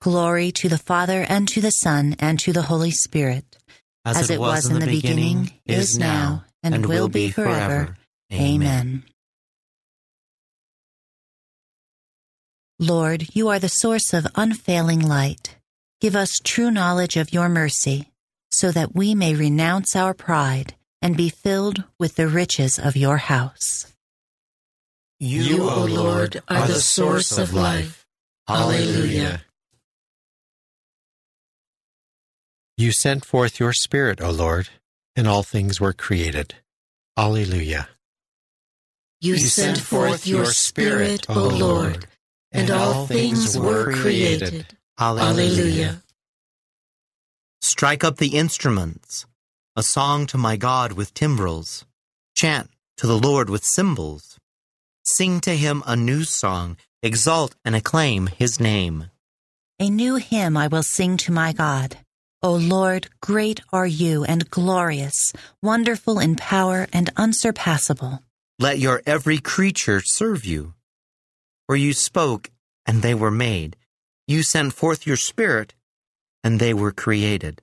Glory 0.01 0.53
to 0.53 0.69
the 0.69 0.79
Father, 0.79 1.25
and 1.29 1.49
to 1.49 1.61
the 1.61 1.71
Son, 1.71 2.17
and 2.19 2.39
to 2.41 2.53
the 2.53 2.63
Holy 2.63 2.91
Spirit, 2.91 3.57
as, 4.05 4.19
as 4.19 4.31
it, 4.31 4.41
was, 4.41 4.69
in 4.69 4.81
the 4.81 4.87
beginning, 4.87 5.45
beginning 5.45 5.61
is 5.65 5.97
now, 5.97 6.45
and, 6.63 6.75
and 6.75 6.87
will 6.87 7.09
be 7.09 7.31
forever. 7.31 7.97
Amen. 8.33 9.05
Lord, 12.79 13.29
you 13.33 13.49
are 13.49 13.61
the 13.61 13.69
source 13.69 14.13
of 14.13 14.27
unfailing 14.35 15.01
light. 15.01 15.57
Give 16.01 16.17
us 16.17 16.41
true 16.43 16.71
knowledge 16.71 17.17
of 17.17 17.33
your 17.33 17.49
mercy, 17.49 18.11
so 18.51 18.73
that 18.73 18.95
we 18.95 19.15
may 19.15 19.35
renounce 19.35 19.95
our 19.95 20.15
pride 20.15 20.75
and 21.01 21.17
be 21.17 21.29
filled 21.29 21.85
with 21.99 22.17
the 22.17 22.27
riches 22.27 22.79
of 22.79 22.97
your 22.97 23.19
house. 23.19 23.91
You, 25.25 25.70
O 25.70 25.85
Lord, 25.85 26.43
are 26.49 26.66
the 26.66 26.81
source 26.81 27.39
of 27.39 27.55
life. 27.55 28.05
Alleluia. 28.49 29.45
You 32.77 32.91
sent 32.91 33.25
forth 33.25 33.61
your 33.61 33.73
Spirit, 33.73 34.20
O 34.20 34.33
Lord, 34.33 34.70
and 35.14 35.29
all 35.29 35.45
things 35.45 35.81
were 35.81 35.93
created. 35.93 36.57
Alleluia. 37.16 37.89
You 39.20 39.39
sent 39.39 39.79
forth 39.79 40.27
your 40.27 40.47
Spirit, 40.47 41.31
O 41.31 41.47
Lord, 41.51 42.09
and 42.51 42.68
all 42.73 43.07
things 43.07 43.57
were 43.57 43.93
created. 43.93 44.77
Alleluia. 44.99 46.03
Strike 47.61 48.03
up 48.03 48.16
the 48.16 48.37
instruments, 48.37 49.27
a 49.77 49.85
song 49.85 50.27
to 50.27 50.37
my 50.37 50.57
God 50.57 50.95
with 50.95 51.14
timbrels. 51.14 51.87
Chant 52.35 52.70
to 52.97 53.07
the 53.07 53.20
Lord 53.20 53.49
with 53.49 53.62
cymbals. 53.64 54.41
Sing 55.05 55.41
to 55.41 55.57
him 55.57 55.83
a 55.87 55.97
new 55.97 56.23
song, 56.23 56.77
exalt 57.03 57.57
and 57.65 57.75
acclaim 57.75 58.29
his 58.29 58.61
name. 58.61 59.11
A 59.81 59.91
new 59.91 60.15
hymn 60.17 60.57
I 60.57 60.69
will 60.69 60.85
sing 60.85 61.17
to 61.19 61.33
my 61.33 61.53
God. 61.53 61.99
O 62.43 62.55
Lord, 62.55 63.09
great 63.21 63.61
are 63.73 63.87
you 63.87 64.25
and 64.25 64.49
glorious, 64.49 65.33
wonderful 65.61 66.21
in 66.21 66.37
power 66.37 66.87
and 66.93 67.11
unsurpassable. 67.17 68.23
Let 68.59 68.79
your 68.79 69.03
every 69.07 69.39
creature 69.39 70.01
serve 70.01 70.45
you. 70.45 70.75
For 71.67 71.75
you 71.75 71.93
spoke, 71.93 72.51
and 72.87 73.03
they 73.03 73.15
were 73.15 73.31
made. 73.31 73.77
You 74.29 74.45
sent 74.45 74.73
forth 74.73 75.07
your 75.07 75.17
Spirit, 75.17 75.75
and 76.45 76.61
they 76.61 76.75
were 76.75 76.93
created. 76.93 77.61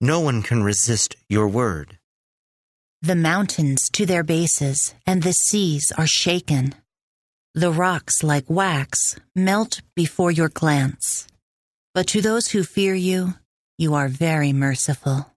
No 0.00 0.20
one 0.20 0.42
can 0.42 0.62
resist 0.62 1.16
your 1.28 1.48
word. 1.48 1.98
The 3.02 3.16
mountains 3.16 3.88
to 3.94 4.04
their 4.04 4.22
bases, 4.22 4.94
and 5.06 5.22
the 5.22 5.32
seas 5.32 5.90
are 5.96 6.06
shaken. 6.06 6.74
The 7.54 7.72
rocks, 7.72 8.22
like 8.22 8.50
wax, 8.50 9.18
melt 9.34 9.80
before 9.96 10.30
your 10.30 10.50
glance. 10.50 11.26
But 11.94 12.06
to 12.08 12.20
those 12.20 12.48
who 12.48 12.62
fear 12.62 12.94
you, 12.94 13.34
you 13.78 13.94
are 13.94 14.08
very 14.08 14.52
merciful. 14.52 15.34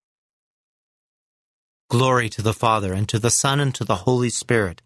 Glory 1.89 2.27
to 2.31 2.41
the 2.41 2.53
Father, 2.53 2.91
and 2.91 3.07
to 3.07 3.17
the 3.17 3.29
Son, 3.29 3.61
and 3.61 3.73
to 3.75 3.85
the 3.85 4.03
Holy 4.03 4.29
Spirit. 4.29 4.81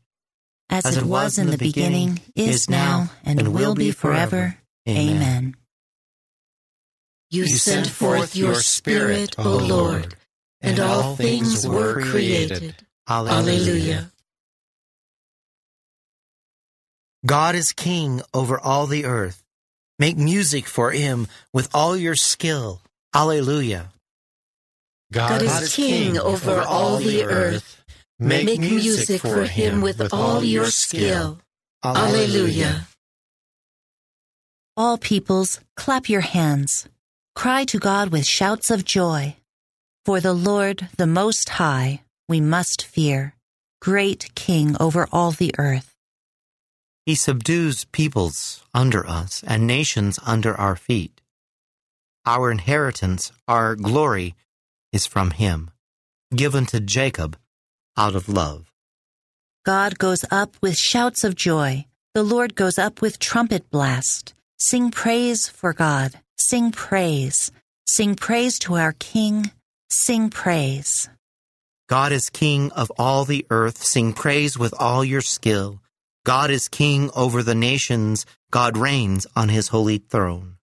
As, 0.69 0.86
As 0.86 0.97
it, 0.97 1.03
was, 1.03 1.09
was 1.09 1.38
in 1.39 1.49
the 1.49 1.57
beginning, 1.57 2.19
beginning 2.36 2.53
is 2.53 2.69
now, 2.69 3.09
and, 3.23 3.39
and 3.39 3.53
will 3.55 3.73
be 3.73 3.89
forever. 3.89 4.57
Amen. 4.88 5.15
Amen. 5.15 5.55
You, 7.32 7.43
you 7.43 7.55
sent 7.55 7.88
forth 7.88 8.36
your 8.36 8.53
Spirit, 8.55 9.34
O 9.39 9.57
Lord, 9.57 10.15
and 10.61 10.79
all 10.79 11.15
things 11.15 11.67
were 11.67 12.01
created. 12.01 12.75
Alleluia. 13.09 14.11
God 17.25 17.55
is 17.55 17.71
king 17.71 18.21
over 18.33 18.59
all 18.59 18.87
the 18.87 19.05
earth. 19.05 19.43
Make 19.99 20.17
music 20.17 20.67
for 20.67 20.91
him 20.91 21.27
with 21.51 21.69
all 21.73 21.97
your 21.97 22.15
skill. 22.15 22.81
Alleluia. 23.13 23.91
God, 25.11 25.41
God 25.41 25.63
is 25.63 25.73
king 25.75 26.17
over 26.17 26.61
all 26.61 26.97
the 26.97 27.23
earth. 27.23 27.83
Make 28.19 28.59
music 28.59 29.21
for 29.21 29.43
him 29.43 29.81
with 29.81 30.13
all 30.13 30.43
your 30.43 30.65
skill. 30.65 31.39
Alleluia. 31.83 32.87
All 34.75 34.97
peoples, 34.97 35.59
clap 35.75 36.09
your 36.09 36.21
hands. 36.21 36.87
Cry 37.35 37.65
to 37.65 37.79
God 37.79 38.11
with 38.11 38.25
shouts 38.25 38.69
of 38.69 38.85
joy. 38.85 39.35
For 40.07 40.21
the 40.21 40.31
Lord, 40.31 40.87
the 40.95 41.05
Most 41.05 41.49
High, 41.49 41.99
we 42.29 42.39
must 42.39 42.81
fear, 42.81 43.35
great 43.81 44.33
King 44.35 44.77
over 44.79 45.05
all 45.11 45.31
the 45.31 45.53
earth. 45.57 45.93
He 47.05 47.13
subdues 47.13 47.83
peoples 47.83 48.63
under 48.73 49.05
us 49.05 49.43
and 49.45 49.67
nations 49.67 50.17
under 50.25 50.55
our 50.55 50.77
feet. 50.77 51.19
Our 52.25 52.51
inheritance, 52.51 53.33
our 53.49 53.75
glory, 53.75 54.35
is 54.93 55.05
from 55.05 55.31
him, 55.31 55.71
given 56.33 56.65
to 56.67 56.79
Jacob 56.79 57.37
out 57.97 58.15
of 58.15 58.29
love. 58.29 58.71
God 59.65 59.99
goes 59.99 60.23
up 60.31 60.55
with 60.61 60.77
shouts 60.77 61.25
of 61.25 61.35
joy. 61.35 61.85
The 62.13 62.23
Lord 62.23 62.55
goes 62.55 62.79
up 62.79 63.01
with 63.01 63.19
trumpet 63.19 63.69
blast. 63.71 64.33
Sing 64.57 64.89
praise 64.89 65.49
for 65.49 65.73
God. 65.73 66.13
Sing 66.39 66.71
praise. 66.71 67.51
Sing 67.85 68.15
praise 68.15 68.57
to 68.59 68.75
our 68.75 68.93
King. 68.93 69.51
Sing 69.89 70.29
praise. 70.29 71.09
God 71.88 72.11
is 72.11 72.29
King 72.29 72.71
of 72.73 72.91
all 72.99 73.23
the 73.23 73.45
earth. 73.49 73.81
Sing 73.83 74.11
praise 74.11 74.57
with 74.57 74.73
all 74.77 75.05
your 75.05 75.21
skill. 75.21 75.79
God 76.25 76.51
is 76.51 76.67
King 76.67 77.09
over 77.15 77.41
the 77.41 77.55
nations. 77.55 78.25
God 78.51 78.75
reigns 78.75 79.25
on 79.33 79.47
his 79.47 79.69
holy 79.69 79.99
throne. 79.99 80.57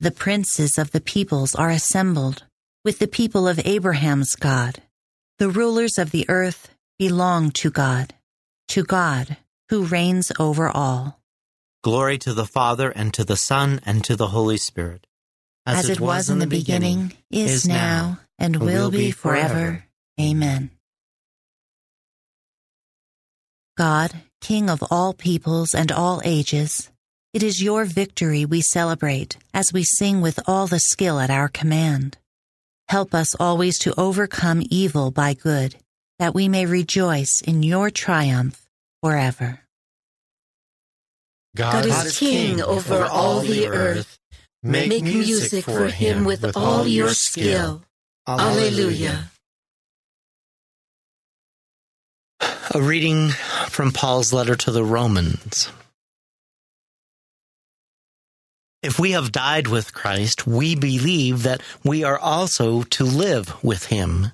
The 0.00 0.10
princes 0.10 0.76
of 0.76 0.90
the 0.90 1.00
peoples 1.00 1.54
are 1.54 1.70
assembled 1.70 2.42
with 2.84 2.98
the 2.98 3.06
people 3.06 3.46
of 3.46 3.60
Abraham's 3.64 4.34
God. 4.34 4.82
The 5.38 5.48
rulers 5.48 5.96
of 5.96 6.10
the 6.10 6.26
earth 6.28 6.70
belong 6.98 7.52
to 7.52 7.70
God, 7.70 8.14
to 8.68 8.82
God 8.82 9.36
who 9.68 9.84
reigns 9.84 10.32
over 10.38 10.68
all. 10.68 11.20
Glory 11.82 12.18
to 12.18 12.34
the 12.34 12.46
Father, 12.46 12.90
and 12.90 13.14
to 13.14 13.22
the 13.22 13.36
Son, 13.36 13.80
and 13.86 14.02
to 14.02 14.16
the 14.16 14.28
Holy 14.28 14.56
Spirit. 14.56 15.06
As, 15.66 15.78
As 15.78 15.90
it, 15.90 16.00
was, 16.00 16.08
was 16.08 16.30
in 16.30 16.38
the 16.38 16.46
beginning, 16.46 17.08
beginning 17.30 17.48
is 17.48 17.66
now, 17.66 18.20
and 18.38 18.56
will 18.56 18.90
be 18.90 19.10
forever. 19.10 19.84
Amen. 20.20 20.70
God, 23.76 24.12
King 24.40 24.70
of 24.70 24.82
all 24.90 25.12
peoples 25.12 25.74
and 25.74 25.90
all 25.90 26.22
ages, 26.24 26.90
it 27.34 27.42
is 27.42 27.62
your 27.62 27.84
victory 27.84 28.44
we 28.46 28.60
celebrate 28.62 29.36
as 29.52 29.72
we 29.72 29.82
sing 29.82 30.20
with 30.20 30.38
all 30.46 30.66
the 30.68 30.78
skill 30.78 31.18
at 31.18 31.30
our 31.30 31.48
command. 31.48 32.16
Help 32.88 33.12
us 33.12 33.34
always 33.38 33.78
to 33.80 33.92
overcome 33.98 34.62
evil 34.70 35.10
by 35.10 35.34
good, 35.34 35.74
that 36.20 36.32
we 36.32 36.48
may 36.48 36.64
rejoice 36.64 37.42
in 37.44 37.64
your 37.64 37.90
triumph 37.90 38.66
forever. 39.02 39.60
God, 41.56 41.84
God 41.84 42.06
is 42.06 42.18
King 42.18 42.62
over 42.62 43.04
all 43.04 43.40
the 43.40 43.66
earth. 43.66 44.18
Make 44.62 45.02
music 45.02 45.64
for 45.64 45.88
him 45.88 46.24
with 46.24 46.56
all 46.56 46.86
your 46.86 47.10
skill. 47.10 47.82
Alleluia. 48.26 49.30
A 52.74 52.80
reading 52.82 53.28
from 53.68 53.92
Paul's 53.92 54.32
letter 54.32 54.56
to 54.56 54.70
the 54.70 54.84
Romans. 54.84 55.70
If 58.82 58.98
we 58.98 59.12
have 59.12 59.32
died 59.32 59.68
with 59.68 59.94
Christ, 59.94 60.46
we 60.46 60.74
believe 60.74 61.42
that 61.42 61.62
we 61.84 62.04
are 62.04 62.18
also 62.18 62.82
to 62.82 63.04
live 63.04 63.62
with 63.64 63.86
him. 63.86 64.32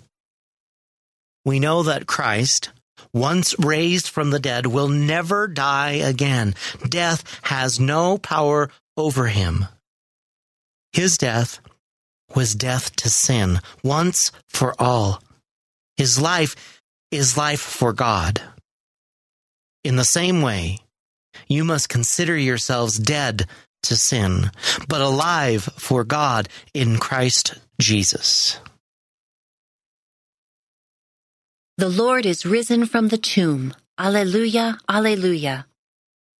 We 1.44 1.58
know 1.58 1.82
that 1.82 2.06
Christ, 2.06 2.70
once 3.12 3.58
raised 3.58 4.08
from 4.08 4.30
the 4.30 4.38
dead, 4.40 4.66
will 4.66 4.88
never 4.88 5.48
die 5.48 5.92
again. 5.92 6.54
Death 6.88 7.40
has 7.42 7.80
no 7.80 8.18
power 8.18 8.70
over 8.96 9.26
him. 9.26 9.66
His 10.92 11.16
death 11.16 11.60
was 12.34 12.54
death 12.54 12.94
to 12.96 13.08
sin, 13.08 13.60
once 13.82 14.30
for 14.48 14.74
all. 14.80 15.22
His 15.96 16.20
life 16.20 16.80
is 17.10 17.36
life 17.36 17.60
for 17.60 17.92
God. 17.92 18.42
In 19.84 19.96
the 19.96 20.04
same 20.04 20.42
way, 20.42 20.78
you 21.48 21.64
must 21.64 21.88
consider 21.88 22.36
yourselves 22.36 22.98
dead 22.98 23.46
to 23.84 23.96
sin, 23.96 24.50
but 24.88 25.00
alive 25.00 25.68
for 25.76 26.04
God 26.04 26.48
in 26.72 26.98
Christ 26.98 27.54
Jesus. 27.80 28.58
The 31.78 31.88
Lord 31.88 32.26
is 32.26 32.46
risen 32.46 32.86
from 32.86 33.08
the 33.08 33.18
tomb. 33.18 33.74
Alleluia, 33.98 34.78
alleluia. 34.88 35.66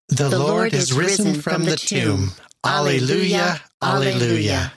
The, 0.09 0.39
Lord 0.39 0.75
is 0.75 0.93
risen 0.93 1.41
from 1.41 1.65
the 1.65 1.77
tomb. 1.77 2.31
Alleluia, 2.65 3.61
alleluia. 3.83 4.73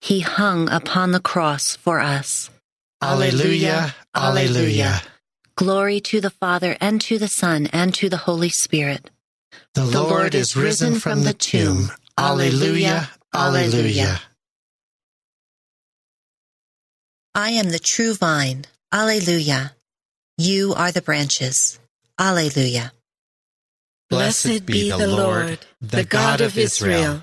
He 0.00 0.20
hung 0.20 0.68
upon 0.68 1.12
the 1.12 1.20
cross 1.20 1.76
for 1.76 2.00
us. 2.00 2.50
Alleluia, 3.02 3.94
alleluia. 4.14 5.02
Glory 5.56 6.00
to 6.00 6.20
the 6.20 6.30
Father, 6.30 6.76
and 6.80 7.00
to 7.02 7.18
the 7.18 7.28
Son, 7.28 7.68
and 7.72 7.94
to 7.94 8.08
the 8.08 8.16
Holy 8.16 8.48
Spirit. 8.48 9.10
The 9.74 9.84
Lord 9.84 10.34
is 10.34 10.56
risen 10.56 10.98
from 10.98 11.22
the 11.24 11.34
tomb. 11.34 11.90
Alleluia, 12.16 13.10
alleluia. 13.34 14.20
I 17.34 17.50
am 17.50 17.70
the 17.70 17.78
true 17.78 18.14
vine. 18.14 18.64
Alleluia. 18.92 19.72
You 20.36 20.74
are 20.74 20.90
the 20.90 21.02
branches. 21.02 21.78
Alleluia. 22.18 22.92
Blessed 24.08 24.66
be 24.66 24.90
the 24.90 25.06
Lord, 25.06 25.60
the 25.80 26.04
God 26.04 26.40
of 26.40 26.58
Israel. 26.58 27.22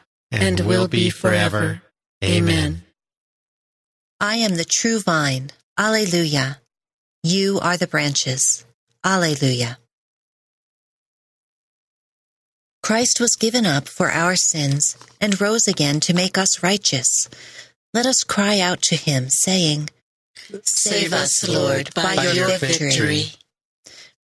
and 0.31 0.59
will 0.61 0.87
be 0.87 1.09
forever. 1.09 1.81
Amen. 2.23 2.83
I 4.19 4.35
am 4.35 4.55
the 4.55 4.65
true 4.65 4.99
vine. 4.99 5.51
Alleluia. 5.77 6.61
You 7.23 7.59
are 7.61 7.77
the 7.77 7.87
branches. 7.87 8.65
Alleluia. 9.03 9.77
Christ 12.83 13.19
was 13.19 13.35
given 13.35 13.65
up 13.65 13.87
for 13.87 14.09
our 14.09 14.35
sins 14.35 14.97
and 15.19 15.39
rose 15.39 15.67
again 15.67 15.99
to 16.01 16.13
make 16.13 16.37
us 16.37 16.63
righteous. 16.63 17.29
Let 17.93 18.05
us 18.05 18.23
cry 18.23 18.59
out 18.59 18.81
to 18.83 18.95
him, 18.95 19.29
saying, 19.29 19.89
Save 20.63 21.13
us, 21.13 21.47
Lord, 21.47 21.93
by, 21.93 22.31
your 22.33 22.57
victory. 22.57 23.25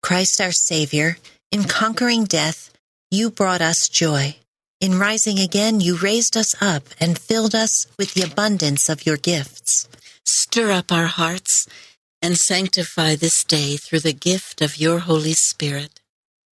Christ 0.01 0.39
our 0.41 0.51
Savior, 0.51 1.17
in 1.51 1.63
conquering 1.63 2.25
death, 2.25 2.71
you 3.09 3.31
brought 3.31 3.61
us 3.61 3.87
joy. 3.87 4.35
In 4.83 4.99
rising 4.99 5.39
again, 5.39 5.79
you 5.79 5.95
raised 5.95 6.35
us 6.35 6.61
up 6.61 6.83
and 6.99 7.17
filled 7.17 7.55
us 7.55 7.87
with 7.97 8.15
the 8.15 8.21
abundance 8.29 8.89
of 8.89 9.05
your 9.05 9.15
gifts. 9.15 9.87
Stir 10.25 10.71
up 10.71 10.91
our 10.91 11.05
hearts 11.05 11.69
and 12.21 12.37
sanctify 12.37 13.15
this 13.15 13.45
day 13.45 13.77
through 13.77 14.01
the 14.01 14.11
gift 14.11 14.61
of 14.61 14.77
your 14.77 14.99
Holy 14.99 15.31
Spirit. 15.31 16.01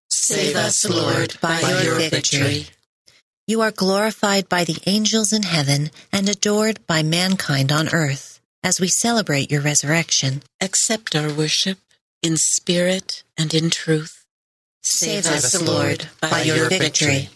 Save 0.09 0.57
us, 0.57 0.83
Lord, 0.89 1.37
by, 1.39 1.61
your 1.81 1.99
victory. 1.99 2.65
You 3.47 3.61
are 3.61 3.71
glorified 3.71 4.49
by 4.49 4.65
the 4.65 4.83
angels 4.85 5.31
in 5.31 5.43
heaven 5.43 5.89
and 6.11 6.27
adored 6.27 6.85
by 6.85 7.03
mankind 7.03 7.71
on 7.71 7.87
earth 7.93 8.41
as 8.61 8.81
we 8.81 8.89
celebrate 8.89 9.49
your 9.49 9.61
resurrection. 9.61 10.43
Accept 10.59 11.15
our 11.15 11.31
worship 11.31 11.77
in 12.21 12.35
spirit 12.35 13.23
and 13.37 13.53
in 13.53 13.69
truth. 13.69 14.25
Save 14.83 15.27
us, 15.27 15.61
Lord, 15.61 16.09
by 16.19 16.41
your 16.41 16.67
victory. 16.67 17.29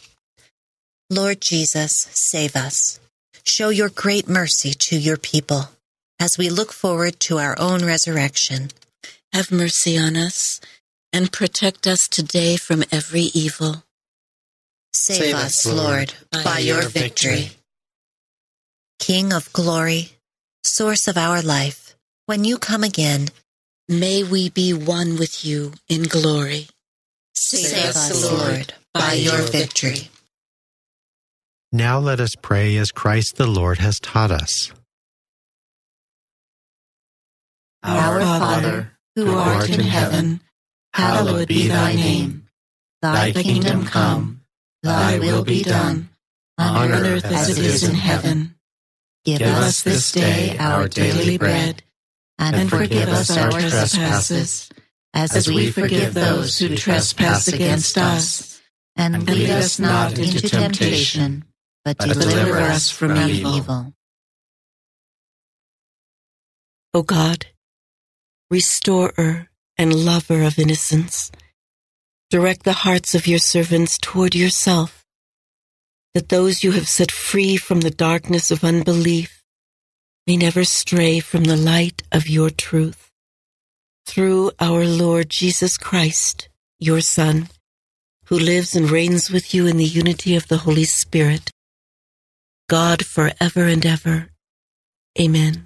Lord 1.12 1.42
Jesus, 1.42 2.08
save 2.12 2.56
us. 2.56 3.00
Show 3.44 3.70
your 3.70 3.90
great 3.90 4.28
mercy 4.28 4.74
to 4.74 4.98
your 4.98 5.18
people 5.18 5.70
as 6.20 6.38
we 6.38 6.50
look 6.50 6.72
forward 6.72 7.20
to 7.20 7.38
our 7.38 7.56
own 7.60 7.86
resurrection. 7.86 8.70
Have 9.34 9.52
mercy 9.52 9.98
on 9.98 10.16
us 10.16 10.60
and 11.14 11.32
protect 11.32 11.86
us 11.86 12.08
today 12.08 12.56
from 12.56 12.84
every 12.92 13.30
evil. 13.34 13.84
Save, 14.94 15.36
us, 15.36 15.66
Lord, 15.66 16.14
by 16.32 16.60
your 16.60 16.84
victory. 16.84 17.52
King 19.00 19.34
of 19.34 19.52
glory, 19.54 20.14
source 20.64 21.08
of 21.08 21.18
our 21.18 21.42
life, 21.42 21.96
when 22.26 22.44
you 22.46 22.58
come 22.58 22.84
again, 22.84 23.30
May 23.92 24.24
we 24.24 24.50
be 24.50 24.72
one 24.72 25.18
with 25.18 25.44
you 25.44 25.74
in 25.90 26.04
glory. 26.04 26.70
save 27.34 27.94
us, 27.94 28.24
Lord, 28.24 28.74
by 28.94 29.16
your 29.16 29.42
victory. 29.42 30.10
Now 31.74 32.00
let 32.00 32.20
us 32.20 32.36
pray 32.42 32.76
as 32.76 32.92
Christ 32.92 33.38
the 33.38 33.48
Lord 33.48 33.78
has 33.78 34.00
taught 34.00 34.30
us. 34.30 34.74
Our 37.84 38.20
Father, 38.20 38.92
who 39.16 39.34
art 39.34 39.70
in 39.70 39.80
heaven, 39.80 40.42
hallowed 40.94 41.48
be 41.48 41.68
thy 41.70 41.96
name. 41.96 42.48
Thy 43.02 43.32
kingdom 43.32 43.86
come, 43.86 44.42
thy 44.84 45.18
will 45.18 45.44
be 45.44 45.64
done, 45.64 46.10
on 46.58 46.92
earth 46.92 47.26
as 47.26 47.58
it 47.58 47.64
is 47.64 47.88
in 47.88 47.96
heaven. 47.96 48.56
Give 49.24 49.42
us 49.42 49.82
this 49.84 50.12
day 50.12 50.58
our 50.58 50.88
daily 50.88 51.38
bread, 51.38 51.84
and 52.38 52.70
forgive 52.70 53.08
us 53.08 53.36
our 53.36 53.50
trespasses, 53.50 54.70
as 55.14 55.48
we 55.48 55.72
forgive 55.72 56.14
those 56.14 56.60
who 56.60 56.76
trespass 56.76 57.48
against 57.48 57.98
us. 57.98 58.62
and 58.98 59.26
lead 59.26 59.50
us 59.50 59.80
not 59.80 60.20
into 60.20 60.48
temptation, 60.50 61.46
but 61.84 61.98
but 61.98 62.14
deliver 62.14 62.58
us 62.58 62.90
from 62.90 63.18
evil. 63.18 63.94
O 66.94 67.02
God, 67.02 67.48
restorer 68.50 69.50
and 69.78 69.94
lover 69.94 70.44
of 70.44 70.60
innocence, 70.60 71.32
direct 72.30 72.64
the 72.64 72.84
hearts 72.84 73.16
of 73.16 73.28
your 73.28 73.40
servants 73.40 73.98
toward 73.98 74.36
yourself, 74.36 75.06
that 76.14 76.30
those 76.30 76.64
you 76.64 76.74
have 76.74 76.88
set 76.88 77.12
free 77.12 77.58
from 77.58 77.82
the 77.82 77.90
darkness 77.90 78.52
of 78.52 78.64
unbelief 78.64 79.44
may 80.28 80.38
never 80.38 80.64
stray 80.64 81.20
from 81.20 81.46
the 81.46 81.58
light 81.58 82.04
of 82.12 82.30
your 82.30 82.50
truth. 82.50 83.10
Through 84.06 84.52
our 84.60 84.86
Lord 84.86 85.30
Jesus 85.30 85.78
Christ, 85.78 86.50
your 86.80 87.02
Son, 87.02 87.48
who 88.26 88.38
lives 88.38 88.76
and 88.76 88.92
reigns 88.92 89.32
with 89.32 89.54
you 89.54 89.66
in 89.66 89.78
the 89.78 89.86
unity 89.86 90.36
of 90.36 90.48
the 90.48 90.58
Holy 90.58 90.84
Spirit, 90.84 91.52
God 92.72 93.06
forever 93.06 93.66
and 93.66 93.86
ever. 93.86 94.30
Amen. 95.20 95.66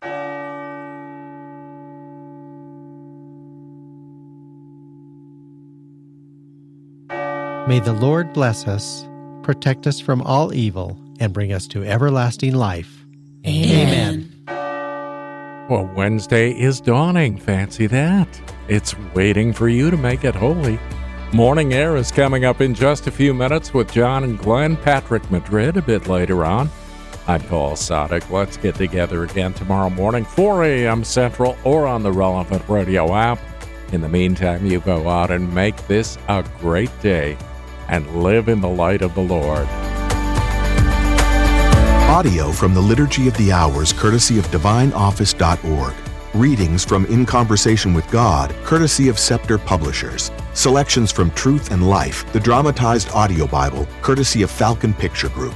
May 7.67 7.79
the 7.79 7.93
Lord 7.93 8.33
bless 8.33 8.67
us, 8.67 9.07
protect 9.43 9.85
us 9.85 9.99
from 9.99 10.23
all 10.23 10.51
evil, 10.51 10.97
and 11.19 11.31
bring 11.31 11.53
us 11.53 11.67
to 11.67 11.83
everlasting 11.83 12.55
life. 12.55 13.05
Amen. 13.45 14.31
Well, 15.69 15.87
Wednesday 15.95 16.59
is 16.59 16.81
dawning. 16.81 17.37
Fancy 17.37 17.85
that. 17.85 18.41
It's 18.67 18.95
waiting 19.13 19.53
for 19.53 19.69
you 19.69 19.91
to 19.91 19.97
make 19.97 20.23
it 20.23 20.33
holy. 20.33 20.79
Morning 21.33 21.71
Air 21.71 21.97
is 21.97 22.11
coming 22.11 22.45
up 22.45 22.61
in 22.61 22.73
just 22.73 23.05
a 23.05 23.11
few 23.11 23.35
minutes 23.35 23.75
with 23.75 23.91
John 23.91 24.23
and 24.23 24.39
Glenn, 24.39 24.75
Patrick 24.75 25.29
Madrid 25.29 25.77
a 25.77 25.83
bit 25.83 26.07
later 26.07 26.43
on. 26.43 26.67
I'm 27.27 27.41
Paul 27.41 27.71
Sadek. 27.71 28.29
Let's 28.29 28.55
get 28.57 28.75
together 28.75 29.23
again 29.23 29.53
tomorrow 29.53 29.89
morning, 29.89 30.25
4 30.25 30.63
a.m. 30.63 31.03
Central, 31.03 31.57
or 31.63 31.87
on 31.87 32.03
the 32.03 32.11
relevant 32.11 32.67
radio 32.69 33.15
app. 33.15 33.39
In 33.91 34.01
the 34.01 34.09
meantime, 34.09 34.63
you 34.65 34.79
go 34.79 35.09
out 35.09 35.31
and 35.31 35.51
make 35.51 35.75
this 35.87 36.19
a 36.27 36.43
great 36.59 36.91
day 37.01 37.35
and 37.87 38.23
live 38.23 38.47
in 38.47 38.61
the 38.61 38.69
light 38.69 39.01
of 39.01 39.15
the 39.15 39.21
Lord. 39.21 39.67
Audio 42.07 42.51
from 42.51 42.75
the 42.75 42.81
Liturgy 42.81 43.27
of 43.27 43.35
the 43.37 43.51
Hours, 43.51 43.91
courtesy 43.91 44.37
of 44.37 44.45
DivineOffice.org. 44.49 45.93
Readings 46.35 46.85
from 46.85 47.05
In 47.05 47.25
Conversation 47.25 47.93
with 47.93 48.07
God, 48.11 48.53
courtesy 48.63 49.09
of 49.09 49.17
Scepter 49.17 49.57
Publishers. 49.57 50.31
Selections 50.53 51.11
from 51.11 51.31
Truth 51.31 51.71
and 51.71 51.89
Life, 51.89 52.31
the 52.33 52.39
dramatized 52.39 53.09
audio 53.11 53.47
Bible, 53.47 53.87
courtesy 54.03 54.43
of 54.43 54.51
Falcon 54.51 54.93
Picture 54.93 55.29
Group. 55.29 55.55